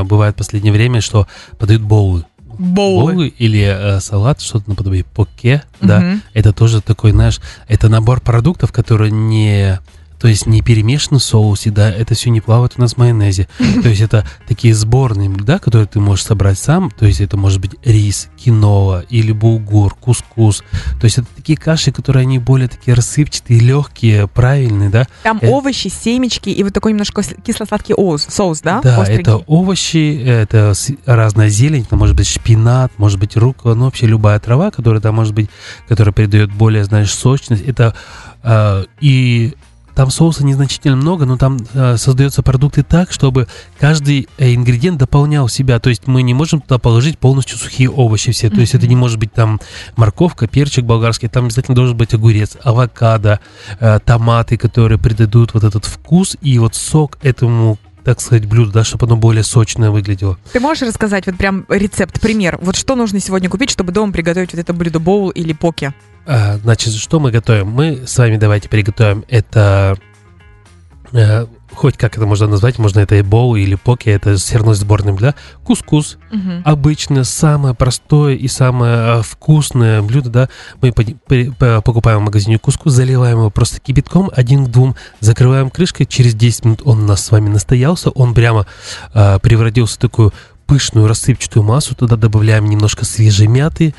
э, 0.00 0.02
бывает 0.02 0.34
в 0.34 0.38
последнее 0.38 0.72
время, 0.72 1.00
что 1.00 1.26
подают 1.58 1.80
боулы. 1.82 2.24
Боулы. 2.58 3.28
или 3.28 3.60
э, 3.62 4.00
салат, 4.00 4.40
что-то 4.40 4.70
наподобие 4.70 5.04
поке, 5.04 5.62
да. 5.80 6.00
Мгм. 6.00 6.22
Это 6.34 6.52
тоже 6.52 6.80
такой, 6.80 7.12
знаешь, 7.12 7.40
это 7.68 7.88
набор 7.88 8.20
продуктов, 8.20 8.72
которые 8.72 9.10
не... 9.12 9.78
То 10.20 10.28
есть 10.28 10.46
не 10.46 10.62
перемешаны 10.62 11.18
в 11.18 11.22
соусе, 11.22 11.70
да, 11.70 11.90
это 11.90 12.14
все 12.14 12.30
не 12.30 12.40
плавает 12.40 12.72
у 12.76 12.80
нас 12.80 12.94
в 12.94 12.96
майонезе. 12.98 13.48
То 13.82 13.88
есть 13.88 14.00
это 14.00 14.26
такие 14.48 14.74
сборные 14.74 15.28
блюда, 15.28 15.58
которые 15.58 15.86
ты 15.86 16.00
можешь 16.00 16.24
собрать 16.24 16.58
сам. 16.58 16.90
То 16.90 17.06
есть 17.06 17.20
это 17.20 17.36
может 17.36 17.60
быть 17.60 17.72
рис, 17.84 18.28
киноа 18.36 19.04
или 19.10 19.32
булгур, 19.32 19.94
кускус. 19.94 20.62
То 21.00 21.04
есть 21.04 21.18
это 21.18 21.26
такие 21.36 21.56
каши, 21.58 21.92
которые 21.92 22.22
они 22.22 22.38
более 22.38 22.68
такие 22.68 22.94
рассыпчатые, 22.94 23.60
легкие, 23.60 24.26
правильные, 24.26 24.88
да. 24.90 25.06
Там 25.22 25.38
Э. 25.42 25.48
овощи, 25.50 25.88
семечки 25.88 26.48
и 26.48 26.62
вот 26.62 26.72
такой 26.72 26.92
немножко 26.92 27.22
кисло-сладкий 27.22 27.94
оус- 27.94 28.26
соус, 28.30 28.60
да? 28.62 28.80
Да, 28.82 29.00
Остренький. 29.00 29.22
это 29.22 29.36
овощи, 29.46 30.22
это 30.24 30.72
разная 31.04 31.48
зелень, 31.48 31.82
это 31.82 31.96
может 31.96 32.16
быть 32.16 32.26
шпинат, 32.26 32.90
может 32.98 33.18
быть 33.18 33.36
рукола, 33.36 33.74
ну 33.74 33.84
вообще 33.84 34.06
любая 34.06 34.38
трава, 34.40 34.70
которая 34.70 35.00
там 35.00 35.14
может 35.14 35.34
быть, 35.34 35.50
которая 35.88 36.12
придает 36.12 36.50
более, 36.52 36.84
знаешь, 36.84 37.12
сочность. 37.12 37.62
Это 37.66 37.94
э, 38.42 38.84
и 39.00 39.54
там 39.96 40.10
соуса 40.10 40.44
незначительно 40.44 40.94
много, 40.94 41.24
но 41.24 41.38
там 41.38 41.56
э, 41.72 41.96
создаются 41.96 42.42
продукты 42.42 42.82
так, 42.82 43.10
чтобы 43.10 43.48
каждый 43.80 44.28
э, 44.36 44.54
ингредиент 44.54 44.98
дополнял 44.98 45.48
себя. 45.48 45.80
То 45.80 45.88
есть 45.88 46.06
мы 46.06 46.20
не 46.20 46.34
можем 46.34 46.60
туда 46.60 46.78
положить 46.78 47.18
полностью 47.18 47.56
сухие 47.56 47.90
овощи 47.90 48.30
все. 48.30 48.50
То 48.50 48.60
есть 48.60 48.74
это 48.74 48.86
не 48.86 48.94
может 48.94 49.18
быть 49.18 49.32
там 49.32 49.58
морковка, 49.96 50.46
перчик 50.46 50.84
болгарский, 50.84 51.28
там 51.28 51.46
обязательно 51.46 51.74
должен 51.74 51.96
быть 51.96 52.12
огурец, 52.12 52.58
авокадо, 52.62 53.40
э, 53.80 53.98
томаты, 54.04 54.58
которые 54.58 54.98
придадут 54.98 55.54
вот 55.54 55.64
этот 55.64 55.86
вкус 55.86 56.36
и 56.42 56.58
вот 56.58 56.74
сок 56.74 57.16
этому 57.22 57.78
так 58.06 58.20
сказать, 58.20 58.46
блюду, 58.46 58.70
да, 58.70 58.84
чтобы 58.84 59.06
оно 59.06 59.16
более 59.16 59.42
сочное 59.42 59.90
выглядело. 59.90 60.38
Ты 60.52 60.60
можешь 60.60 60.86
рассказать 60.86 61.26
вот 61.26 61.36
прям 61.36 61.66
рецепт, 61.68 62.20
пример? 62.20 62.56
Вот 62.62 62.76
что 62.76 62.94
нужно 62.94 63.18
сегодня 63.18 63.48
купить, 63.48 63.68
чтобы 63.68 63.90
дома 63.90 64.12
приготовить 64.12 64.52
вот 64.52 64.60
это 64.60 64.72
блюдо 64.72 65.00
боул 65.00 65.30
или 65.30 65.52
поки? 65.52 65.92
А, 66.24 66.56
значит, 66.58 66.94
что 66.94 67.18
мы 67.18 67.32
готовим? 67.32 67.66
Мы 67.66 68.06
с 68.06 68.16
вами 68.16 68.36
давайте 68.36 68.68
приготовим 68.68 69.24
это, 69.26 69.98
э, 71.10 71.46
хоть 71.76 71.96
как 71.96 72.16
это 72.16 72.26
можно 72.26 72.46
назвать, 72.48 72.78
можно 72.78 73.00
это 73.00 73.14
и 73.16 73.22
боу 73.22 73.54
или 73.56 73.74
поки, 73.74 74.08
это 74.08 74.36
все 74.36 74.56
равно 74.58 74.74
сборный 74.74 75.12
блюдо. 75.12 75.34
Кускус, 75.64 76.18
Мгм. 76.32 76.62
обычно 76.64 77.24
самое 77.24 77.74
простое 77.74 78.34
и 78.34 78.48
самое 78.48 79.18
э, 79.18 79.22
вкусное 79.22 80.02
блюдо, 80.02 80.30
да, 80.30 80.48
мы 80.80 80.92
покупаем 80.92 82.20
в 82.20 82.24
магазине 82.24 82.58
кускус, 82.58 82.92
заливаем 82.94 83.38
его 83.38 83.50
просто 83.50 83.80
кипятком 83.80 84.30
один 84.34 84.64
к 84.66 84.70
двум, 84.70 84.96
закрываем 85.20 85.70
крышкой, 85.70 86.06
через 86.06 86.34
10 86.34 86.64
минут 86.64 86.82
он 86.84 87.02
у 87.04 87.06
нас 87.06 87.24
с 87.24 87.30
вами 87.30 87.48
настоялся, 87.48 88.10
он 88.10 88.34
прямо 88.34 88.66
э, 89.14 89.38
превратился 89.40 89.96
в 89.96 89.98
такую 89.98 90.32
пышную 90.66 91.06
рассыпчатую 91.06 91.62
массу, 91.62 91.94
туда 91.94 92.16
добавляем 92.16 92.66
немножко 92.66 93.04
свежей 93.04 93.46
мяты, 93.46 93.94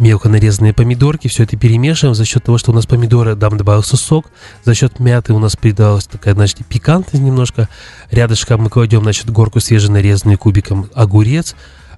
мелко 0.00 0.28
нарезанные 0.28 0.72
помидорки, 0.72 1.28
все 1.28 1.44
это 1.44 1.56
перемешиваем. 1.56 2.14
За 2.14 2.24
счет 2.24 2.42
того, 2.42 2.58
что 2.58 2.72
у 2.72 2.74
нас 2.74 2.86
помидоры, 2.86 3.36
там 3.36 3.56
добавился 3.56 3.96
сок, 3.96 4.26
за 4.64 4.74
счет 4.74 4.98
мяты 4.98 5.32
у 5.32 5.38
нас 5.38 5.56
придалась 5.56 6.06
такая, 6.06 6.34
значит, 6.34 6.66
пикантность 6.66 7.24
немножко. 7.24 7.68
Рядышком 8.10 8.62
мы 8.62 8.70
кладем, 8.70 9.02
значит, 9.02 9.30
горку 9.30 9.60
свеженарезанный 9.60 10.36
кубиком 10.36 10.90
огурец. 10.94 11.54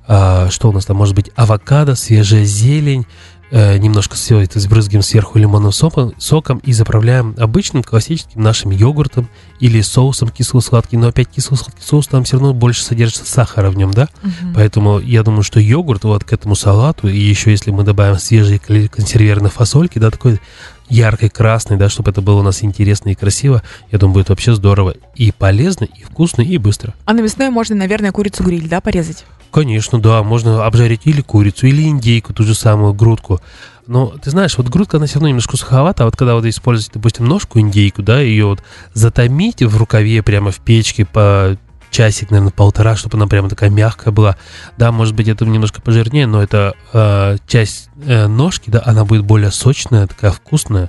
А, 0.07 0.51
что 0.51 0.69
у 0.69 0.73
нас 0.73 0.85
там 0.85 0.97
может 0.97 1.15
быть? 1.15 1.31
Авокадо, 1.37 1.95
свежая 1.95 2.45
зелень. 2.45 3.07
Э, 3.53 3.77
немножко 3.79 4.17
все 4.17 4.41
это 4.41 4.59
сбрызгиваем 4.59 5.03
сверху 5.03 5.39
лимонным 5.39 5.71
соком, 5.71 6.13
соком 6.19 6.59
и 6.59 6.73
заправляем 6.73 7.37
обычным 7.39 7.85
классическим 7.85 8.43
нашим 8.43 8.73
йогуртом 8.73 9.29
или 9.61 9.81
соусом 9.83 10.31
кисло-сладким. 10.31 11.01
Но 11.01 11.09
опять 11.09 11.29
кисло-сладкий 11.29 11.85
соус 11.85 12.09
там 12.09 12.25
все 12.25 12.39
равно 12.39 12.55
больше 12.55 12.83
содержится 12.83 13.27
сахара 13.27 13.71
в 13.71 13.77
нем, 13.77 13.93
да? 13.93 14.09
Мгм. 14.23 14.55
Поэтому 14.55 14.99
я 14.99 15.23
думаю, 15.23 15.43
что 15.43 15.61
йогурт 15.61 16.05
вот 16.05 16.25
к 16.25 16.33
этому 16.33 16.57
салату, 16.57 17.09
и 17.09 17.19
еще 17.19 17.51
если 17.51 17.71
мы 17.71 17.85
добавим 17.85 18.19
свежие 18.19 18.59
консервированные 18.59 19.51
фасольки, 19.51 19.99
да, 19.99 20.11
такой 20.11 20.41
яркой 20.89 21.29
красный, 21.29 21.77
да, 21.77 21.89
чтобы 21.89 22.11
это 22.11 22.21
было 22.21 22.41
у 22.41 22.43
нас 22.43 22.63
интересно 22.63 23.11
и 23.11 23.15
красиво, 23.15 23.63
я 23.91 23.99
думаю, 23.99 24.15
будет 24.15 24.29
вообще 24.31 24.55
здорово. 24.55 24.95
И 25.15 25.33
полезно, 25.33 25.85
и 25.85 26.03
вкусно, 26.03 26.43
и 26.43 26.59
быстро. 26.59 26.95
А 27.05 27.13
на 27.13 27.21
мясное 27.21 27.51
можно, 27.51 27.77
наверное, 27.77 28.13
курицу 28.13 28.45
гриль, 28.45 28.69
да, 28.69 28.81
порезать? 28.81 29.25
Конечно, 29.53 30.01
да, 30.01 30.23
можно 30.23 30.65
обжарить 30.65 31.03
или 31.05 31.21
курицу, 31.21 31.67
или 31.67 31.83
индейку, 31.83 32.33
ту 32.33 32.43
же 32.43 32.55
самую 32.55 32.95
грудку. 32.95 33.41
Но 33.87 34.07
ты 34.07 34.31
знаешь, 34.31 34.57
вот 34.57 34.69
грудка, 34.69 34.97
она 34.97 35.05
все 35.05 35.17
равно 35.17 35.29
немножко 35.29 35.59
суховата, 35.59 36.03
а 36.03 36.07
вот 36.07 36.17
когда 36.17 36.35
вот 36.35 36.47
использовать, 36.47 36.95
допустим, 36.95 37.27
ножку 37.27 37.61
индейку, 37.61 38.03
да, 38.03 38.21
ее 38.21 38.47
вот 38.47 38.63
затомить 38.95 39.63
в 39.63 39.77
рукаве 39.77 40.23
прямо 40.23 40.53
в 40.53 40.61
печке 40.61 41.05
по 41.05 41.59
часик, 41.91 42.31
наверное, 42.31 42.53
полтора, 42.53 42.97
чтобы 42.97 43.19
она 43.19 43.27
прямо 43.27 43.51
такая 43.51 43.69
мягкая 43.69 44.11
была. 44.11 44.37
Да, 44.79 44.91
может 44.91 45.15
быть, 45.15 45.29
это 45.29 45.45
немножко 45.45 45.83
пожирнее, 45.83 46.27
но 46.27 46.43
это 46.43 46.75
э, 46.95 47.37
часть 47.47 47.91
э, 48.07 48.29
ножки, 48.29 48.71
да, 48.71 48.83
она 48.87 49.05
будет 49.05 49.25
более 49.25 49.51
сочная, 49.51 50.07
такая 50.07 50.31
вкусная. 50.31 50.89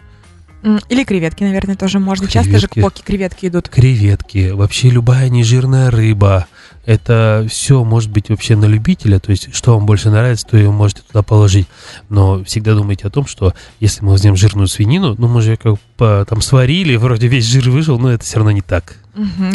Или 0.90 1.04
креветки, 1.04 1.44
наверное, 1.44 1.76
тоже 1.76 2.00
можно. 2.00 2.28
Часто 2.28 2.58
же 2.60 2.68
к 2.68 2.72
Креветки. 2.72 2.82
поке 2.82 3.04
креветки 3.04 3.46
идут. 3.48 3.70
Креветки, 3.70 4.52
вообще 4.52 4.90
любая 4.90 5.30
нежирная 5.30 5.92
рыба. 5.92 6.48
Это 6.86 7.46
все 7.50 7.84
может 7.84 8.12
быть 8.12 8.30
вообще 8.30 8.56
на 8.58 8.66
любителя, 8.66 9.20
то 9.20 9.32
есть 9.32 9.54
что 9.56 9.76
вам 9.76 9.86
больше 9.86 10.10
нравится, 10.10 10.46
то 10.46 10.58
и 10.58 10.66
вы 10.66 10.74
можете 10.74 11.02
туда 11.02 11.22
положить. 11.22 11.68
Но 12.10 12.44
всегда 12.44 12.74
думайте 12.74 13.08
о 13.08 13.10
том, 13.10 13.26
что 13.26 13.54
если 13.80 14.04
мы 14.04 14.12
возьмем 14.12 14.36
жирную 14.36 14.68
свинину, 14.68 15.16
ну 15.18 15.28
мы 15.30 15.42
же 15.42 15.56
как 15.56 15.76
бы 15.98 16.26
там 16.28 16.42
сварили, 16.42 16.98
вроде 16.98 17.28
весь 17.28 17.46
жир 17.46 17.70
вышел, 17.70 17.98
но 18.00 18.12
это 18.12 18.26
все 18.26 18.38
равно 18.38 18.52
не 18.52 18.62
так. 18.62 18.98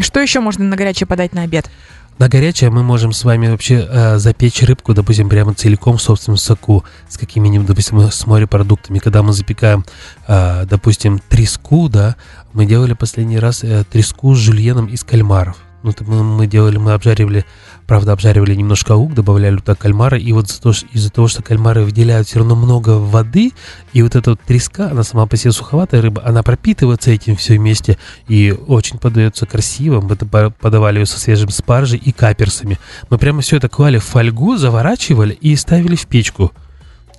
Что 0.00 0.20
еще 0.20 0.40
можно 0.40 0.64
на 0.64 0.76
горячее 0.76 1.06
подать 1.06 1.32
на 1.34 1.42
обед? 1.42 1.70
На 2.18 2.28
горячее 2.28 2.70
мы 2.70 2.82
можем 2.82 3.12
с 3.12 3.22
вами 3.22 3.46
вообще 3.46 3.86
э, 3.88 4.18
запечь 4.18 4.60
рыбку, 4.64 4.92
допустим, 4.92 5.28
прямо 5.28 5.54
целиком 5.54 5.98
в 5.98 6.02
собственном 6.02 6.36
соку 6.36 6.84
с 7.08 7.16
какими-нибудь, 7.16 7.68
допустим, 7.68 8.00
с 8.00 8.26
морепродуктами. 8.26 8.98
Когда 8.98 9.22
мы 9.22 9.32
запекаем, 9.32 9.84
э, 10.26 10.64
допустим, 10.66 11.20
треску, 11.20 11.88
да, 11.88 12.16
мы 12.52 12.66
делали 12.66 12.94
последний 12.94 13.38
раз 13.38 13.62
э, 13.62 13.84
треску 13.84 14.34
с 14.34 14.38
жульеном 14.38 14.86
из 14.86 15.04
кальмаров. 15.04 15.58
Ну, 15.84 15.90
это 15.90 16.02
мы, 16.02 16.24
мы 16.24 16.48
делали, 16.48 16.76
мы 16.76 16.92
обжаривали, 16.92 17.44
правда, 17.88 18.12
обжаривали 18.12 18.54
немножко 18.54 18.92
лук, 18.92 19.14
добавляли 19.14 19.56
туда 19.56 19.74
кальмары, 19.74 20.20
и 20.20 20.32
вот 20.32 20.46
то, 20.62 20.72
из-за 20.92 21.10
того, 21.10 21.26
что 21.26 21.42
кальмары 21.42 21.84
выделяют 21.84 22.28
все 22.28 22.40
равно 22.40 22.54
много 22.54 22.90
воды, 22.90 23.52
и 23.94 24.02
вот 24.02 24.14
эта 24.14 24.30
вот 24.30 24.40
треска, 24.42 24.90
она 24.90 25.02
сама 25.02 25.24
по 25.24 25.38
себе 25.38 25.52
суховатая 25.52 26.02
рыба, 26.02 26.22
она 26.22 26.42
пропитывается 26.42 27.10
этим 27.10 27.34
все 27.34 27.56
вместе, 27.56 27.96
и 28.28 28.54
очень 28.66 28.98
подается 28.98 29.46
красиво. 29.46 30.02
Мы 30.02 30.14
это 30.16 30.26
по- 30.26 30.50
подавали 30.50 30.98
ее 30.98 31.06
со 31.06 31.18
свежим 31.18 31.48
спаржей 31.48 31.98
и 31.98 32.12
каперсами. 32.12 32.78
Мы 33.08 33.16
прямо 33.16 33.40
все 33.40 33.56
это 33.56 33.70
клали 33.70 33.96
в 33.96 34.04
фольгу, 34.04 34.58
заворачивали 34.58 35.32
и 35.32 35.56
ставили 35.56 35.96
в 35.96 36.06
печку. 36.06 36.52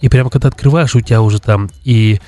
И 0.01 0.07
прямо 0.07 0.29
когда 0.29 0.49
открываешь, 0.49 0.95
у 0.95 1.01
тебя 1.01 1.23
уже 1.23 1.39
там 1.39 1.71
и 1.83 2.21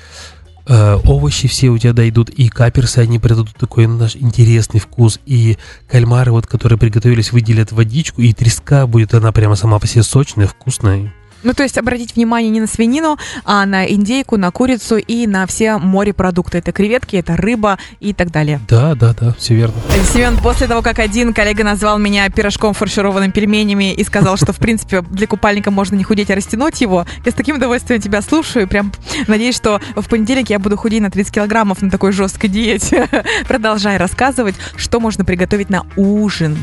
э, 0.66 0.98
овощи 1.04 1.48
все 1.48 1.68
у 1.68 1.78
тебя 1.78 1.92
дойдут, 1.92 2.30
и 2.30 2.48
каперсы, 2.48 2.98
они 2.98 3.18
придадут 3.18 3.54
такой 3.56 3.86
наш 3.86 4.16
интересный 4.16 4.80
вкус, 4.80 5.20
и 5.26 5.58
кальмары, 5.88 6.32
вот, 6.32 6.46
которые 6.46 6.78
приготовились, 6.78 7.32
выделят 7.32 7.72
водичку, 7.72 8.22
и 8.22 8.32
треска 8.32 8.86
будет, 8.86 9.14
она 9.14 9.32
прямо 9.32 9.54
сама 9.54 9.78
по 9.78 9.86
себе 9.86 10.02
сочная, 10.02 10.46
вкусная. 10.46 11.12
Ну, 11.42 11.54
то 11.54 11.62
есть 11.62 11.78
обратить 11.78 12.16
внимание 12.16 12.50
не 12.50 12.60
на 12.60 12.66
свинину, 12.66 13.18
а 13.44 13.66
на 13.66 13.86
индейку, 13.86 14.36
на 14.36 14.50
курицу 14.50 14.96
и 14.96 15.26
на 15.26 15.46
все 15.46 15.78
морепродукты. 15.78 16.58
Это 16.58 16.72
креветки, 16.72 17.16
это 17.16 17.36
рыба 17.36 17.78
и 18.00 18.12
так 18.12 18.30
далее. 18.30 18.60
Да, 18.68 18.94
да, 18.94 19.14
да, 19.14 19.34
все 19.38 19.54
верно. 19.54 19.74
Семен, 20.12 20.36
после 20.38 20.66
того, 20.66 20.82
как 20.82 20.98
один 20.98 21.34
коллега 21.34 21.64
назвал 21.64 21.98
меня 21.98 22.28
пирожком 22.30 22.74
фаршированным 22.74 23.32
пельменями 23.32 23.92
и 23.92 24.04
сказал, 24.04 24.36
что, 24.36 24.52
в 24.52 24.58
принципе, 24.58 25.02
для 25.02 25.26
купальника 25.26 25.70
можно 25.70 25.96
не 25.96 26.04
худеть, 26.04 26.30
а 26.30 26.34
растянуть 26.34 26.80
его, 26.80 27.06
я 27.24 27.32
с 27.32 27.34
таким 27.34 27.56
удовольствием 27.56 28.00
тебя 28.00 28.22
слушаю 28.22 28.66
и 28.66 28.68
прям 28.68 28.92
надеюсь, 29.26 29.56
что 29.56 29.80
в 29.96 30.08
понедельник 30.08 30.50
я 30.50 30.58
буду 30.58 30.76
худеть 30.76 31.02
на 31.02 31.10
30 31.10 31.34
килограммов 31.34 31.82
на 31.82 31.90
такой 31.90 32.12
жесткой 32.12 32.50
диете. 32.50 33.08
Продолжай 33.48 33.96
рассказывать, 33.96 34.54
что 34.76 35.00
можно 35.00 35.24
приготовить 35.24 35.70
на 35.70 35.84
ужин. 35.96 36.56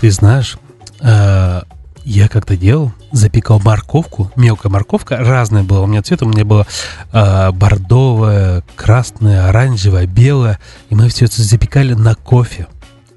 Ты 0.00 0.10
знаешь, 0.10 0.58
э, 1.00 1.62
я 2.04 2.28
как-то 2.28 2.56
делал, 2.56 2.92
запекал 3.12 3.60
морковку, 3.60 4.30
мелкая 4.36 4.70
морковка, 4.70 5.16
разная 5.16 5.62
была. 5.62 5.80
У 5.80 5.86
меня 5.86 6.02
цвет, 6.02 6.22
у 6.22 6.28
меня 6.28 6.44
было 6.44 6.66
э, 7.12 7.50
бордовая, 7.52 8.62
красная, 8.76 9.48
оранжевая, 9.48 10.06
белая. 10.06 10.58
И 10.90 10.94
мы 10.94 11.08
все 11.08 11.24
это 11.24 11.42
запекали 11.42 11.94
на 11.94 12.14
кофе. 12.14 12.66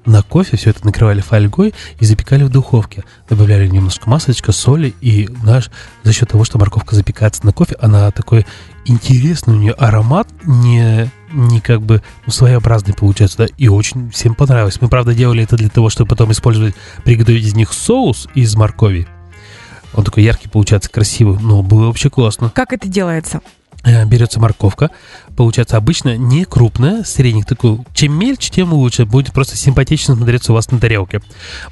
На 0.06 0.22
кофе 0.22 0.56
все 0.56 0.70
это 0.70 0.86
накрывали 0.86 1.20
фольгой 1.20 1.74
и 2.00 2.04
запекали 2.06 2.42
в 2.42 2.48
духовке. 2.48 3.04
Добавляли 3.28 3.66
немножко 3.66 4.08
масочка, 4.08 4.52
соли. 4.52 4.94
И 5.02 5.28
наш, 5.42 5.70
за 6.02 6.12
счет 6.14 6.30
того, 6.30 6.44
что 6.44 6.58
морковка 6.58 6.94
запекается 6.94 7.44
на 7.44 7.52
кофе, 7.52 7.76
она 7.80 8.10
такой 8.10 8.46
интересный, 8.86 9.54
у 9.54 9.58
нее 9.58 9.72
аромат 9.72 10.26
не, 10.44 11.10
не 11.32 11.60
как 11.60 11.82
бы 11.82 12.02
ну, 12.26 12.32
своеобразный 12.32 12.94
получается, 12.94 13.38
да, 13.38 13.46
и 13.56 13.68
очень 13.68 14.10
всем 14.10 14.34
понравилось. 14.34 14.80
Мы, 14.80 14.88
правда, 14.88 15.14
делали 15.14 15.44
это 15.44 15.56
для 15.56 15.68
того, 15.68 15.90
чтобы 15.90 16.08
потом 16.08 16.32
использовать, 16.32 16.74
приготовить 17.04 17.44
из 17.44 17.54
них 17.54 17.72
соус 17.72 18.28
из 18.34 18.54
моркови. 18.56 19.06
Он 19.94 20.04
такой 20.04 20.22
яркий 20.22 20.48
получается, 20.48 20.90
красивый, 20.90 21.38
но 21.40 21.62
было 21.62 21.86
вообще 21.86 22.10
классно. 22.10 22.50
Как 22.50 22.72
это 22.72 22.88
делается? 22.88 23.40
Э, 23.84 24.04
Берется 24.04 24.40
морковка, 24.40 24.90
получается 25.36 25.76
обычно 25.76 26.16
не 26.16 26.44
крупная, 26.44 27.04
средних 27.04 27.46
такую. 27.46 27.84
Чем 27.94 28.18
мельче, 28.18 28.50
тем 28.50 28.72
лучше, 28.72 29.04
будет 29.04 29.32
просто 29.32 29.56
симпатично 29.56 30.16
смотреться 30.16 30.52
у 30.52 30.54
вас 30.54 30.70
на 30.70 30.78
тарелке. 30.78 31.20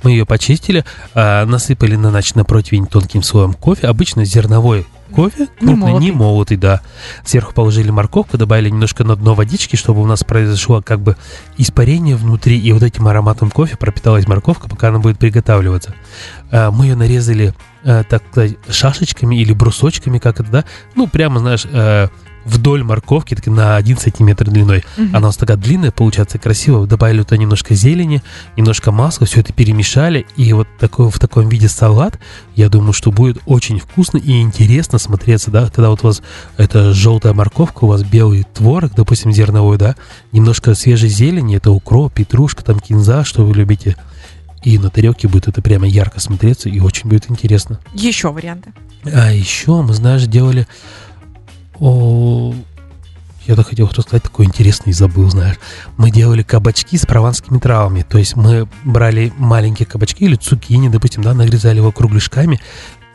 Мы 0.02 0.12
ее 0.12 0.24
почистили, 0.24 0.84
э, 1.14 1.44
насыпали 1.44 1.96
на 1.96 2.10
ночь 2.10 2.34
на 2.34 2.44
противень 2.44 2.86
тонким 2.86 3.22
слоем 3.22 3.54
кофе, 3.54 3.88
обычно 3.88 4.24
зерновой 4.24 4.86
кофе, 5.12 5.48
крупный, 5.58 5.94
не 5.94 6.12
молотый. 6.12 6.56
да. 6.56 6.80
Сверху 7.24 7.54
положили 7.54 7.90
морковку, 7.90 8.36
добавили 8.38 8.70
немножко 8.70 9.04
на 9.04 9.16
дно 9.16 9.34
водички, 9.34 9.76
чтобы 9.76 10.02
у 10.02 10.06
нас 10.06 10.24
произошло 10.24 10.82
как 10.82 11.00
бы 11.00 11.16
испарение 11.56 12.16
внутри, 12.16 12.58
и 12.58 12.72
вот 12.72 12.82
этим 12.82 13.06
ароматом 13.08 13.50
кофе 13.50 13.76
пропиталась 13.76 14.26
морковка, 14.26 14.68
пока 14.68 14.88
она 14.88 14.98
будет 14.98 15.18
приготавливаться. 15.18 15.94
Э, 16.50 16.70
Мы 16.70 16.86
ее 16.86 16.96
нарезали, 16.96 17.54
э, 17.84 18.04
так 18.08 18.22
сказать, 18.30 18.56
шашечками 18.68 19.36
или 19.36 19.52
брусочками, 19.52 20.18
как 20.18 20.40
это, 20.40 20.50
да? 20.50 20.64
Ну, 20.94 21.06
прямо, 21.06 21.38
знаешь, 21.38 21.66
э, 21.70 22.08
вдоль 22.46 22.82
морковки, 22.82 23.36
на 23.46 23.76
1 23.76 23.98
сантиметр 23.98 24.48
длиной. 24.50 24.84
Мгм. 24.96 25.08
Она 25.08 25.18
у 25.18 25.28
нас 25.28 25.36
такая 25.36 25.56
длинная, 25.56 25.90
получается 25.90 26.38
красиво. 26.38 26.86
Добавили 26.86 27.22
туда 27.22 27.36
немножко 27.36 27.74
зелени, 27.74 28.22
немножко 28.56 28.92
масла, 28.92 29.26
все 29.26 29.40
это 29.40 29.52
перемешали. 29.52 30.26
И 30.36 30.52
вот 30.52 30.68
такой, 30.78 31.10
в 31.10 31.18
таком 31.18 31.48
виде 31.48 31.68
салат, 31.68 32.18
я 32.54 32.68
думаю, 32.68 32.92
что 32.92 33.10
будет 33.10 33.38
очень 33.46 33.78
вкусно 33.78 34.18
и 34.18 34.40
интересно 34.40 34.98
смотреться, 34.98 35.50
да, 35.50 35.68
когда 35.68 35.90
вот 35.90 36.02
у 36.02 36.06
вас 36.08 36.22
это 36.56 36.92
желтая 36.92 37.34
морковка, 37.34 37.84
у 37.84 37.88
вас 37.88 38.02
белый 38.02 38.44
творог, 38.54 38.94
допустим, 38.94 39.32
зерновой, 39.32 39.76
да, 39.76 39.96
немножко 40.32 40.74
свежей 40.74 41.08
зелени, 41.08 41.56
это 41.56 41.70
укроп, 41.70 42.12
петрушка, 42.12 42.64
там 42.64 42.80
кинза, 42.80 43.24
что 43.24 43.44
вы 43.44 43.54
любите. 43.54 43.96
И 44.62 44.78
на 44.78 44.90
тарелке 44.90 45.28
будет 45.28 45.48
это 45.48 45.62
прямо 45.62 45.86
ярко 45.86 46.18
смотреться 46.18 46.68
и 46.68 46.80
очень 46.80 47.08
будет 47.08 47.30
интересно. 47.30 47.78
Еще 47.94 48.32
варианты. 48.32 48.72
А 49.04 49.32
еще 49.32 49.82
мы, 49.82 49.94
знаешь, 49.94 50.24
делали... 50.24 50.66
О, 51.80 52.54
я 53.46 53.54
так 53.54 53.68
хотел 53.68 53.88
рассказать 53.88 54.24
такой 54.24 54.46
интересный, 54.46 54.92
забыл, 54.92 55.30
знаешь. 55.30 55.56
Мы 55.96 56.10
делали 56.10 56.42
кабачки 56.42 56.96
с 56.96 57.06
прованскими 57.06 57.58
травами. 57.58 58.02
То 58.02 58.18
есть 58.18 58.34
мы 58.34 58.68
брали 58.84 59.32
маленькие 59.38 59.86
кабачки 59.86 60.24
или 60.24 60.36
цукини, 60.36 60.88
допустим, 60.88 61.22
да, 61.22 61.32
нарезали 61.32 61.76
его 61.76 61.92
кругляшками, 61.92 62.60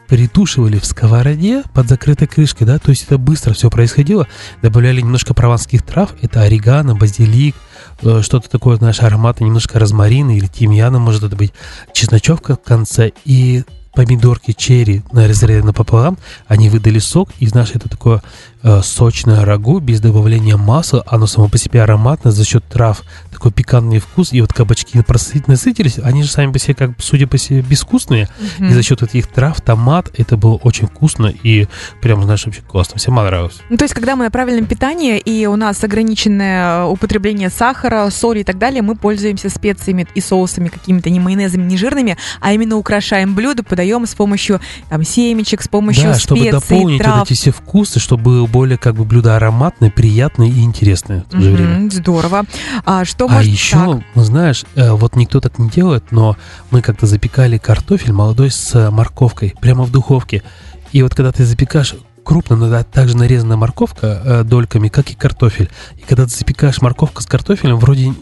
притушивали 0.07 0.77
в 0.77 0.85
сковороде 0.85 1.63
под 1.73 1.87
закрытой 1.87 2.27
крышкой, 2.27 2.67
да, 2.67 2.79
то 2.79 2.89
есть 2.89 3.05
это 3.05 3.17
быстро 3.17 3.53
все 3.53 3.69
происходило. 3.69 4.27
Добавляли 4.61 4.99
немножко 4.99 5.33
прованских 5.33 5.83
трав, 5.83 6.13
это 6.21 6.41
орегано, 6.41 6.95
базилик, 6.95 7.55
э, 8.01 8.21
что-то 8.21 8.49
такое, 8.49 8.75
знаешь, 8.75 9.01
аромата, 9.01 9.43
немножко 9.43 9.79
розмарина 9.79 10.35
или 10.35 10.47
тимьяна, 10.47 10.99
может 10.99 11.23
это 11.23 11.37
быть, 11.37 11.53
чесночевка 11.93 12.55
в 12.55 12.61
конце 12.61 13.11
и 13.23 13.63
помидорки 13.93 14.53
черри 14.53 15.03
нарезали 15.11 15.61
напополам, 15.61 16.17
они 16.47 16.69
выдали 16.69 16.99
сок, 16.99 17.29
и 17.39 17.47
знаешь, 17.47 17.71
это 17.73 17.89
такое 17.89 18.21
э, 18.63 18.81
сочное 18.83 19.43
рагу 19.45 19.79
без 19.79 19.99
добавления 19.99 20.57
масла, 20.57 21.03
оно 21.07 21.27
само 21.27 21.49
по 21.49 21.57
себе 21.57 21.83
ароматное 21.83 22.31
за 22.31 22.45
счет 22.45 22.63
трав, 22.65 23.03
такой 23.41 23.51
пикантный 23.51 23.97
вкус, 23.97 24.33
и 24.33 24.41
вот 24.41 24.53
кабачки 24.53 25.03
насытились, 25.47 25.97
они 25.97 26.21
же 26.21 26.29
сами 26.29 26.51
по 26.51 26.59
себе, 26.59 26.75
как 26.75 26.91
судя 26.99 27.25
по 27.25 27.39
себе, 27.39 27.61
безвкусные, 27.61 28.29
и 28.59 28.71
за 28.71 28.83
счет 28.83 29.01
этих 29.01 29.25
трав, 29.25 29.59
томат, 29.61 30.11
это 30.15 30.37
было 30.37 30.55
очень 30.57 30.85
вкусно 30.85 31.33
и 31.41 31.67
прям, 32.01 32.23
знаешь, 32.23 32.45
вообще 32.45 32.61
классно, 32.61 32.99
всем 32.99 33.15
понравилось. 33.15 33.59
Ну, 33.69 33.77
то 33.77 33.85
есть, 33.85 33.95
когда 33.95 34.15
мы 34.15 34.25
на 34.25 34.31
правильном 34.31 34.67
питании 34.67 35.17
и 35.17 35.47
у 35.47 35.55
нас 35.55 35.83
ограниченное 35.83 36.85
употребление 36.85 37.49
сахара, 37.49 38.07
соли 38.11 38.41
и 38.41 38.43
так 38.43 38.59
далее, 38.59 38.83
мы 38.83 38.95
пользуемся 38.95 39.49
специями 39.49 40.07
и 40.13 40.21
соусами 40.21 40.67
какими-то 40.67 41.09
не 41.09 41.19
майонезами, 41.19 41.63
не 41.63 41.77
жирными, 41.77 42.17
а 42.41 42.53
именно 42.53 42.77
украшаем 42.77 43.33
блюдо, 43.33 43.63
подаем 43.63 44.05
с 44.05 44.13
помощью 44.13 44.61
там 44.89 45.03
семечек, 45.03 45.63
с 45.63 45.67
помощью 45.67 46.03
да, 46.11 46.19
чтобы 46.19 46.41
специй, 46.41 46.59
дополнить 46.59 47.01
трав. 47.01 47.19
вот 47.19 47.31
эти 47.31 47.33
все 47.33 47.51
вкусы, 47.51 47.99
чтобы 47.99 48.23
было 48.23 48.45
более 48.45 48.77
как 48.77 48.93
бы 48.93 49.03
блюдо 49.03 49.35
ароматное, 49.35 49.89
приятное 49.89 50.47
и 50.47 50.59
интересное 50.61 51.21
в 51.21 51.31
то 51.31 51.41
же 51.41 51.49
Мгм, 51.49 51.55
время. 51.57 51.89
здорово. 51.89 52.45
А 52.85 53.03
что 53.03 53.30
А 53.31 53.43
еще, 53.43 53.95
так? 53.95 54.03
ну, 54.15 54.23
знаешь, 54.23 54.65
э, 54.75 54.91
вот 54.91 55.15
никто 55.15 55.39
так 55.39 55.57
не 55.57 55.69
делает, 55.69 56.11
но 56.11 56.37
мы 56.69 56.81
как-то 56.81 57.05
запекали 57.05 57.57
картофель 57.57 58.11
молодой 58.11 58.51
с 58.51 58.75
э, 58.75 58.89
морковкой 58.89 59.55
прямо 59.61 59.83
в 59.83 59.91
духовке. 59.91 60.43
И 60.91 61.01
вот 61.01 61.15
когда 61.15 61.31
ты 61.31 61.45
запекаешь 61.45 61.95
крупно, 62.23 62.55
но 62.55 62.83
также 62.83 63.15
нарезанная 63.15 63.57
морковка 63.57 64.21
э, 64.23 64.43
дольками, 64.43 64.89
как 64.89 65.09
и 65.11 65.15
картофель. 65.15 65.69
И 65.97 66.01
когда 66.01 66.25
ты 66.25 66.31
запекаешь 66.31 66.81
морковку 66.81 67.21
с 67.21 67.25
картофелем, 67.25 67.77
вроде 67.77 68.13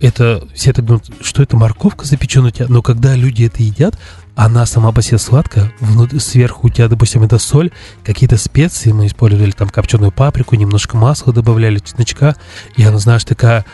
это 0.00 0.46
все 0.54 0.72
так 0.72 0.84
думают, 0.84 1.10
что 1.22 1.42
это 1.42 1.56
морковка 1.56 2.04
запеченная 2.04 2.48
у 2.48 2.52
тебя, 2.52 2.66
но 2.68 2.82
когда 2.82 3.14
люди 3.14 3.44
это 3.44 3.62
едят, 3.62 3.98
она 4.34 4.66
сама 4.66 4.92
по 4.92 5.00
себе 5.00 5.18
сладкая, 5.18 5.72
внут- 5.80 6.20
сверху 6.20 6.66
у 6.66 6.70
тебя, 6.70 6.88
допустим, 6.88 7.22
это 7.22 7.38
соль, 7.38 7.70
какие-то 8.04 8.36
специи, 8.36 8.92
мы 8.92 9.06
использовали 9.06 9.52
там 9.52 9.70
копченую 9.70 10.12
паприку, 10.12 10.56
немножко 10.56 10.96
масла 10.96 11.32
добавляли, 11.32 11.78
чесночка, 11.78 12.36
и 12.76 12.82
она, 12.82 12.98
знаешь, 12.98 13.24
такая 13.24 13.64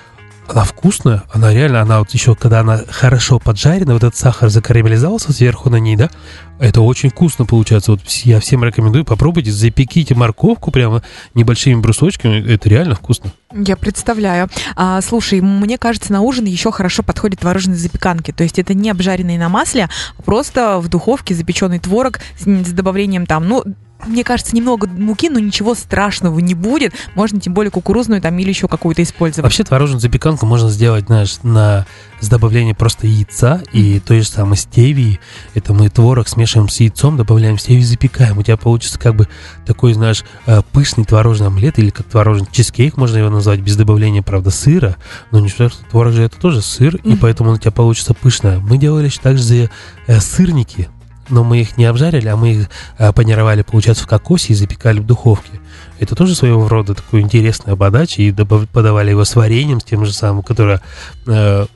она 0.52 0.64
вкусная, 0.64 1.22
она 1.32 1.52
реально, 1.52 1.80
она 1.80 1.98
вот 1.98 2.10
еще, 2.10 2.34
когда 2.34 2.60
она 2.60 2.82
хорошо 2.88 3.38
поджарена, 3.38 3.94
вот 3.94 4.04
этот 4.04 4.16
сахар 4.16 4.50
закарамелизовался 4.50 5.32
сверху 5.32 5.70
на 5.70 5.76
ней, 5.76 5.96
да, 5.96 6.10
это 6.58 6.82
очень 6.82 7.10
вкусно 7.10 7.46
получается. 7.46 7.92
Вот 7.92 8.02
я 8.06 8.38
всем 8.38 8.62
рекомендую, 8.62 9.04
попробуйте, 9.04 9.50
запеките 9.50 10.14
морковку 10.14 10.70
прямо 10.70 11.02
небольшими 11.34 11.80
брусочками, 11.80 12.52
это 12.52 12.68
реально 12.68 12.94
вкусно. 12.94 13.32
Я 13.52 13.76
представляю. 13.76 14.48
А, 14.76 15.00
слушай, 15.00 15.40
мне 15.40 15.78
кажется, 15.78 16.12
на 16.12 16.20
ужин 16.20 16.44
еще 16.44 16.70
хорошо 16.70 17.02
подходят 17.02 17.40
творожные 17.40 17.76
запеканки. 17.76 18.30
То 18.30 18.44
есть 18.44 18.58
это 18.58 18.74
не 18.74 18.90
обжаренные 18.90 19.38
на 19.38 19.48
масле, 19.48 19.88
а 20.18 20.22
просто 20.22 20.78
в 20.78 20.88
духовке 20.88 21.34
запеченный 21.34 21.78
творог 21.78 22.20
с, 22.38 22.44
с 22.44 22.72
добавлением 22.72 23.26
там, 23.26 23.48
ну, 23.48 23.64
мне 24.06 24.24
кажется, 24.24 24.54
немного 24.56 24.86
муки, 24.86 25.28
но 25.28 25.38
ничего 25.38 25.74
страшного 25.74 26.38
не 26.38 26.54
будет. 26.54 26.92
Можно 27.14 27.40
тем 27.40 27.54
более 27.54 27.70
кукурузную 27.70 28.20
там 28.20 28.38
или 28.38 28.48
еще 28.48 28.68
какую-то 28.68 29.02
использовать. 29.02 29.44
Вообще 29.44 29.64
творожную 29.64 30.00
запеканку 30.00 30.46
можно 30.46 30.70
сделать, 30.70 31.06
знаешь, 31.06 31.36
на, 31.42 31.86
с 32.20 32.28
добавлением 32.28 32.74
просто 32.76 33.06
яйца 33.06 33.62
и 33.72 34.00
той 34.00 34.20
же 34.20 34.28
самой 34.28 34.56
стевии. 34.56 35.20
Это 35.54 35.72
мы 35.72 35.88
творог 35.88 36.28
смешиваем 36.28 36.68
с 36.68 36.80
яйцом, 36.80 37.16
добавляем 37.16 37.58
стевию, 37.58 37.84
запекаем. 37.84 38.38
У 38.38 38.42
тебя 38.42 38.56
получится 38.56 38.98
как 38.98 39.14
бы 39.14 39.28
такой, 39.66 39.92
знаешь, 39.94 40.24
э, 40.46 40.62
пышный 40.72 41.04
творожный 41.04 41.46
омлет 41.48 41.78
или 41.78 41.90
как 41.90 42.06
творожный 42.06 42.48
чизкейк, 42.50 42.96
можно 42.96 43.18
его 43.18 43.30
назвать, 43.30 43.60
без 43.60 43.76
добавления, 43.76 44.22
правда, 44.22 44.50
сыра. 44.50 44.96
Но 45.30 45.40
не 45.40 45.48
что 45.48 45.70
творог 45.90 46.12
же 46.12 46.22
это 46.22 46.36
тоже 46.38 46.62
сыр, 46.62 46.96
и 46.96 47.10
Мгм. 47.10 47.18
поэтому 47.18 47.50
он 47.50 47.56
у 47.56 47.58
тебя 47.58 47.70
получится 47.70 48.14
пышное. 48.14 48.58
Мы 48.58 48.78
делали 48.78 49.06
еще 49.06 49.20
также 49.20 49.70
э, 50.06 50.20
сырники, 50.20 50.88
но 51.32 51.42
мы 51.42 51.62
их 51.62 51.76
не 51.78 51.86
обжарили, 51.86 52.28
а 52.28 52.36
мы 52.36 52.52
их 52.52 52.70
э, 52.98 53.12
панировали, 53.12 53.62
получается, 53.62 54.04
в 54.04 54.06
кокосе 54.06 54.52
и 54.52 54.56
запекали 54.56 55.00
в 55.00 55.06
духовке. 55.06 55.60
Это 55.98 56.14
тоже 56.14 56.34
своего 56.34 56.68
рода 56.68 56.94
такой 56.94 57.20
интересная 57.20 57.74
подача, 57.74 58.22
и 58.22 58.32
подавали 58.32 59.10
его 59.10 59.24
с 59.24 59.34
вареньем, 59.34 59.80
с 59.80 59.84
тем 59.84 60.04
же 60.04 60.12
самым, 60.12 60.42
которое 60.42 60.80
э, 61.26 61.66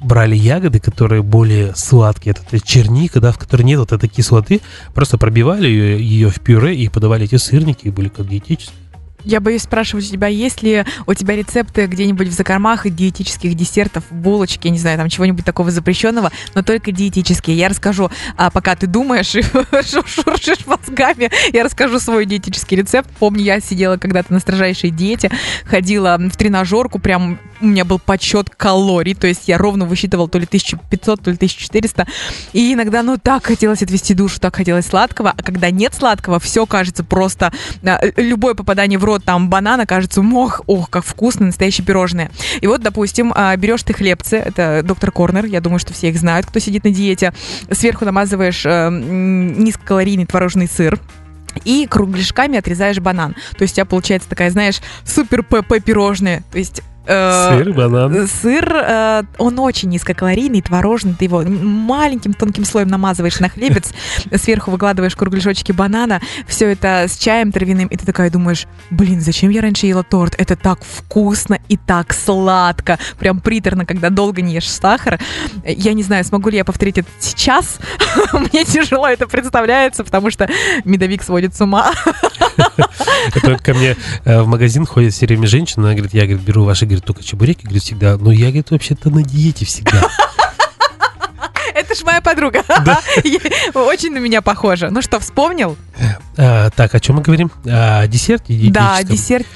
брали 0.00 0.36
ягоды, 0.36 0.78
которые 0.78 1.22
более 1.22 1.74
сладкие, 1.74 2.32
это, 2.32 2.42
это 2.50 2.64
черника, 2.64 3.20
да, 3.20 3.32
в 3.32 3.38
которой 3.38 3.62
нет 3.62 3.78
вот 3.78 3.92
этой 3.92 4.08
кислоты, 4.08 4.60
просто 4.94 5.16
пробивали 5.16 5.66
ее, 5.66 6.00
ее 6.00 6.30
в 6.30 6.40
пюре 6.40 6.76
и 6.76 6.88
подавали 6.88 7.24
эти 7.24 7.36
сырники, 7.36 7.86
и 7.86 7.90
были 7.90 8.08
как 8.08 8.28
диетические. 8.28 8.76
Я 9.28 9.40
боюсь 9.40 9.64
спрашивать 9.64 10.08
у 10.08 10.10
тебя, 10.10 10.28
есть 10.28 10.62
ли 10.62 10.86
у 11.06 11.12
тебя 11.12 11.36
рецепты 11.36 11.84
где-нибудь 11.84 12.28
в 12.28 12.32
закормах 12.32 12.88
диетических 12.88 13.54
десертов, 13.54 14.04
булочки, 14.10 14.68
я 14.68 14.70
не 14.72 14.78
знаю, 14.78 14.96
там 14.96 15.10
чего-нибудь 15.10 15.44
такого 15.44 15.70
запрещенного, 15.70 16.32
но 16.54 16.62
только 16.62 16.92
диетические. 16.92 17.58
Я 17.58 17.68
расскажу, 17.68 18.10
а 18.38 18.50
пока 18.50 18.74
ты 18.74 18.86
думаешь 18.86 19.34
и 19.34 19.42
шуршишь 19.82 20.66
мозгами, 20.66 21.30
я 21.52 21.62
расскажу 21.62 22.00
свой 22.00 22.24
диетический 22.24 22.78
рецепт. 22.78 23.10
Помню, 23.18 23.42
я 23.42 23.60
сидела 23.60 23.98
когда-то 23.98 24.32
на 24.32 24.40
строжайшей 24.40 24.88
диете, 24.88 25.30
ходила 25.66 26.16
в 26.16 26.34
тренажерку, 26.34 26.98
прям 26.98 27.38
у 27.60 27.66
меня 27.66 27.84
был 27.84 27.98
подсчет 27.98 28.50
калорий, 28.50 29.14
то 29.14 29.26
есть 29.26 29.48
я 29.48 29.58
ровно 29.58 29.84
высчитывала 29.84 30.28
то 30.28 30.38
ли 30.38 30.44
1500, 30.44 31.20
то 31.20 31.30
ли 31.30 31.36
1400, 31.36 32.06
и 32.52 32.72
иногда, 32.72 33.02
ну, 33.02 33.18
так 33.18 33.46
хотелось 33.46 33.82
отвести 33.82 34.14
душу, 34.14 34.40
так 34.40 34.56
хотелось 34.56 34.86
сладкого, 34.86 35.32
а 35.36 35.42
когда 35.42 35.70
нет 35.70 35.94
сладкого, 35.94 36.38
все 36.38 36.66
кажется 36.66 37.04
просто, 37.04 37.52
а, 37.84 38.00
любое 38.16 38.54
попадание 38.54 38.98
в 38.98 39.04
рот 39.04 39.24
там 39.24 39.48
банана 39.48 39.86
кажется, 39.86 40.22
мох, 40.22 40.62
ох, 40.66 40.90
как 40.90 41.04
вкусно, 41.04 41.46
настоящее 41.46 41.86
пирожное. 41.86 42.30
И 42.60 42.66
вот, 42.66 42.82
допустим, 42.82 43.32
а, 43.34 43.56
берешь 43.56 43.82
ты 43.82 43.92
хлебцы, 43.92 44.36
это 44.36 44.82
доктор 44.84 45.10
Корнер, 45.10 45.44
я 45.46 45.60
думаю, 45.60 45.78
что 45.78 45.92
все 45.92 46.08
их 46.08 46.18
знают, 46.18 46.46
кто 46.46 46.58
сидит 46.58 46.84
на 46.84 46.90
диете, 46.90 47.32
сверху 47.70 48.04
намазываешь 48.04 48.64
э, 48.64 48.90
низкокалорийный 48.90 50.26
творожный 50.26 50.68
сыр, 50.68 50.98
и 51.64 51.86
кругляшками 51.86 52.58
отрезаешь 52.58 53.00
банан. 53.00 53.34
То 53.56 53.62
есть 53.62 53.74
у 53.74 53.76
тебя 53.76 53.84
получается 53.84 54.28
такая, 54.28 54.50
знаешь, 54.50 54.80
супер 55.04 55.42
ПП 55.42 55.82
пирожное. 55.84 56.42
То 56.52 56.58
есть 56.58 56.82
э, 57.08 57.62
Сыр, 57.62 57.72
банан. 57.72 58.28
Сыр, 58.28 58.72
э, 58.72 59.22
он 59.38 59.58
очень 59.58 59.88
низкокалорийный, 59.88 60.62
творожный, 60.62 61.14
ты 61.14 61.24
его 61.24 61.42
маленьким 61.42 62.34
тонким 62.34 62.64
слоем 62.64 62.88
намазываешь 62.88 63.40
на 63.40 63.48
хлебец, 63.48 63.92
сверху 64.36 64.70
выкладываешь 64.70 65.16
кругляшочки 65.16 65.72
банана, 65.72 66.20
все 66.46 66.70
это 66.72 67.06
с 67.08 67.16
чаем 67.16 67.52
травяным, 67.52 67.88
и 67.88 67.96
ты 67.96 68.06
такая 68.06 68.30
думаешь, 68.30 68.66
блин, 68.90 69.20
зачем 69.20 69.50
я 69.50 69.62
раньше 69.62 69.86
ела 69.86 70.02
торт? 70.02 70.34
Это 70.38 70.56
так 70.56 70.80
вкусно 70.82 71.58
и 71.68 71.76
так 71.76 72.12
сладко, 72.12 72.98
прям 73.18 73.40
приторно, 73.40 73.86
когда 73.86 74.10
долго 74.10 74.42
не 74.42 74.54
ешь 74.54 74.70
сахар. 74.70 75.18
Я 75.64 75.94
не 75.94 76.02
знаю, 76.02 76.24
смогу 76.24 76.50
ли 76.50 76.56
я 76.56 76.64
повторить 76.64 76.98
это 76.98 77.08
сейчас, 77.18 77.78
мне 78.32 78.64
тяжело 78.64 79.08
это 79.08 79.26
представляется, 79.26 80.04
потому 80.04 80.30
что 80.30 80.48
медовик 80.84 81.22
сводит 81.22 81.54
с 81.54 81.60
ума. 81.60 81.92
Это 83.34 83.56
ко 83.58 83.74
мне 83.74 83.96
э, 84.24 84.42
в 84.42 84.46
магазин 84.46 84.84
ходит 84.86 85.12
все 85.12 85.26
время 85.26 85.46
женщина, 85.46 85.86
она 85.86 85.94
говорит, 85.94 86.14
я, 86.14 86.24
говорит, 86.24 86.42
беру 86.42 86.64
ваши, 86.64 86.86
говорит, 86.98 87.04
только 87.06 87.22
чебуреки, 87.24 87.62
говорит, 87.64 87.82
всегда. 87.82 88.16
Но 88.16 88.30
я, 88.32 88.46
говорит, 88.46 88.70
вообще-то 88.70 89.10
на 89.10 89.22
диете 89.22 89.64
всегда. 89.64 90.02
Это 91.74 91.94
ж 91.94 92.02
моя 92.04 92.20
подруга. 92.20 92.62
Очень 93.74 94.12
на 94.12 94.18
меня 94.18 94.42
похожа. 94.42 94.90
Ну 94.90 95.00
что, 95.02 95.20
вспомнил? 95.20 95.76
А, 96.36 96.70
так, 96.70 96.94
о 96.94 97.00
чем 97.00 97.16
мы 97.16 97.22
говорим? 97.22 97.50
О 97.64 98.06
десерте 98.06 98.54
Да, 98.70 99.02
десерт. 99.02 99.46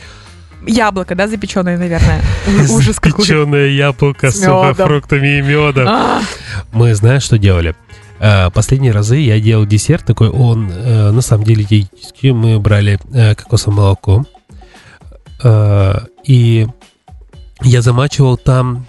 Яблоко, 0.65 1.17
да, 1.17 1.27
запеченное, 1.27 1.77
наверное. 1.77 2.23
Ужас 2.71 3.01
какой. 3.01 3.25
Запеченное 3.25 3.67
яблоко 3.69 4.31
с 4.31 4.41
сухофруктами 4.41 5.39
и 5.39 5.43
медом. 5.43 5.89
А, 5.89 6.23
Мы 6.73 6.95
знаем, 6.95 7.21
что 7.21 7.37
делали. 7.39 7.75
А, 8.21 8.51
Последние 8.51 8.93
разы 8.93 9.17
я 9.17 9.41
делал 9.41 9.67
десерт 9.67 10.05
такой, 10.07 10.29
он 10.29 10.71
э, 10.71 11.11
на 11.11 11.21
самом 11.23 11.43
деле 11.43 11.65
диетический. 11.65 12.31
Мы 12.31 12.61
брали 12.61 13.01
э, 13.13 13.35
кокосовое 13.35 13.77
молоко. 13.79 14.25
э, 15.43 15.95
И 16.25 16.69
я 17.65 17.83
замачивал 17.83 18.37
там 18.37 18.87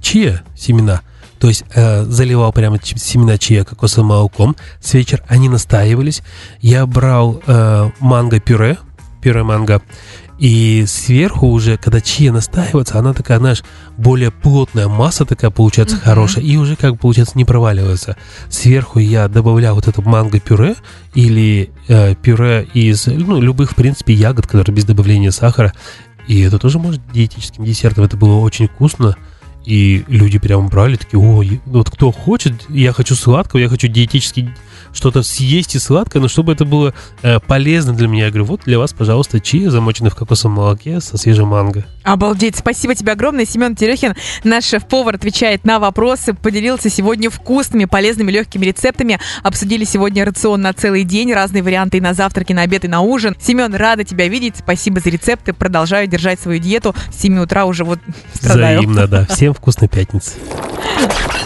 чия 0.00 0.42
семена. 0.56 1.02
То 1.38 1.48
есть 1.48 1.64
э, 1.74 2.04
заливал 2.04 2.52
прямо 2.52 2.78
семена 2.82 3.38
чия 3.38 3.64
кокосовым 3.64 4.08
молоком. 4.08 4.56
С 4.80 4.94
вечера 4.94 5.22
они 5.28 5.48
настаивались. 5.48 6.22
Я 6.60 6.86
брал 6.86 7.42
э, 7.46 7.90
манго-пюре, 8.00 8.78
пюре 9.20 9.42
манго, 9.42 9.82
и 10.38 10.84
сверху 10.86 11.48
уже, 11.48 11.78
когда 11.78 12.00
чия 12.00 12.30
настаивается, 12.30 12.98
она 12.98 13.14
такая, 13.14 13.38
знаешь, 13.38 13.64
более 13.96 14.30
плотная 14.30 14.86
масса 14.86 15.24
такая 15.24 15.50
получается 15.50 15.96
Мгм. 15.96 16.04
хорошая, 16.04 16.44
и 16.44 16.56
уже 16.56 16.76
как 16.76 16.92
бы, 16.92 16.98
получается 16.98 17.38
не 17.38 17.46
проваливается. 17.46 18.16
Сверху 18.50 18.98
я 18.98 19.28
добавлял 19.28 19.74
вот 19.74 19.88
это 19.88 20.02
манго-пюре 20.02 20.76
или 21.14 21.70
э, 21.88 22.14
пюре 22.16 22.68
из, 22.74 23.06
ну, 23.06 23.40
любых, 23.40 23.72
в 23.72 23.74
принципе, 23.76 24.12
ягод, 24.12 24.46
которые 24.46 24.74
без 24.74 24.84
добавления 24.84 25.30
сахара. 25.30 25.72
И 26.26 26.40
это 26.40 26.58
тоже 26.58 26.78
может 26.78 27.00
диетическим 27.12 27.64
десертом. 27.64 28.04
Это 28.04 28.16
было 28.16 28.36
очень 28.36 28.68
вкусно. 28.68 29.16
И 29.64 30.04
люди 30.06 30.38
прям 30.38 30.68
брали, 30.68 30.96
такие, 30.96 31.20
о, 31.20 31.42
вот 31.66 31.90
кто 31.90 32.12
хочет, 32.12 32.54
я 32.68 32.92
хочу 32.92 33.16
сладкого, 33.16 33.60
я 33.60 33.68
хочу 33.68 33.88
диетически 33.88 34.54
что-то 34.96 35.22
съесть 35.22 35.74
и 35.74 35.78
сладкое, 35.78 36.20
но 36.20 36.28
чтобы 36.28 36.52
это 36.52 36.64
было 36.64 36.94
э, 37.22 37.38
полезно 37.40 37.92
для 37.92 38.08
меня. 38.08 38.24
Я 38.24 38.30
говорю, 38.30 38.46
вот 38.46 38.62
для 38.64 38.78
вас, 38.78 38.92
пожалуйста, 38.92 39.40
чия, 39.40 39.70
замоченный 39.70 40.10
в 40.10 40.16
кокосовом 40.16 40.56
молоке 40.56 41.00
со 41.00 41.16
свежим 41.16 41.48
манго. 41.48 41.84
Обалдеть. 42.02 42.56
Спасибо 42.56 42.94
тебе 42.94 43.12
огромное. 43.12 43.44
Семен 43.44 43.76
Терехин, 43.76 44.14
наш 44.44 44.64
шеф-повар, 44.64 45.16
отвечает 45.16 45.64
на 45.64 45.78
вопросы, 45.78 46.34
поделился 46.34 46.90
сегодня 46.90 47.30
вкусными, 47.30 47.84
полезными, 47.84 48.32
легкими 48.32 48.66
рецептами. 48.66 49.20
Обсудили 49.42 49.84
сегодня 49.84 50.24
рацион 50.24 50.62
на 50.62 50.72
целый 50.72 51.04
день, 51.04 51.32
разные 51.32 51.62
варианты 51.62 51.98
и 51.98 52.00
на 52.00 52.14
завтрак, 52.14 52.50
и 52.50 52.54
на 52.54 52.62
обед, 52.62 52.84
и 52.84 52.88
на 52.88 53.00
ужин. 53.00 53.36
Семен, 53.40 53.74
рада 53.74 54.04
тебя 54.04 54.28
видеть. 54.28 54.56
Спасибо 54.58 55.00
за 55.00 55.10
рецепты. 55.10 55.52
Продолжаю 55.52 56.06
держать 56.06 56.40
свою 56.40 56.58
диету. 56.58 56.94
С 57.12 57.20
7 57.20 57.38
утра 57.40 57.66
уже 57.66 57.84
вот 57.84 57.98
страдаю. 58.34 58.78
Взаимно, 58.78 59.06
да. 59.06 59.26
Всем 59.26 59.52
вкусной 59.52 59.88
пятницы. 59.88 60.32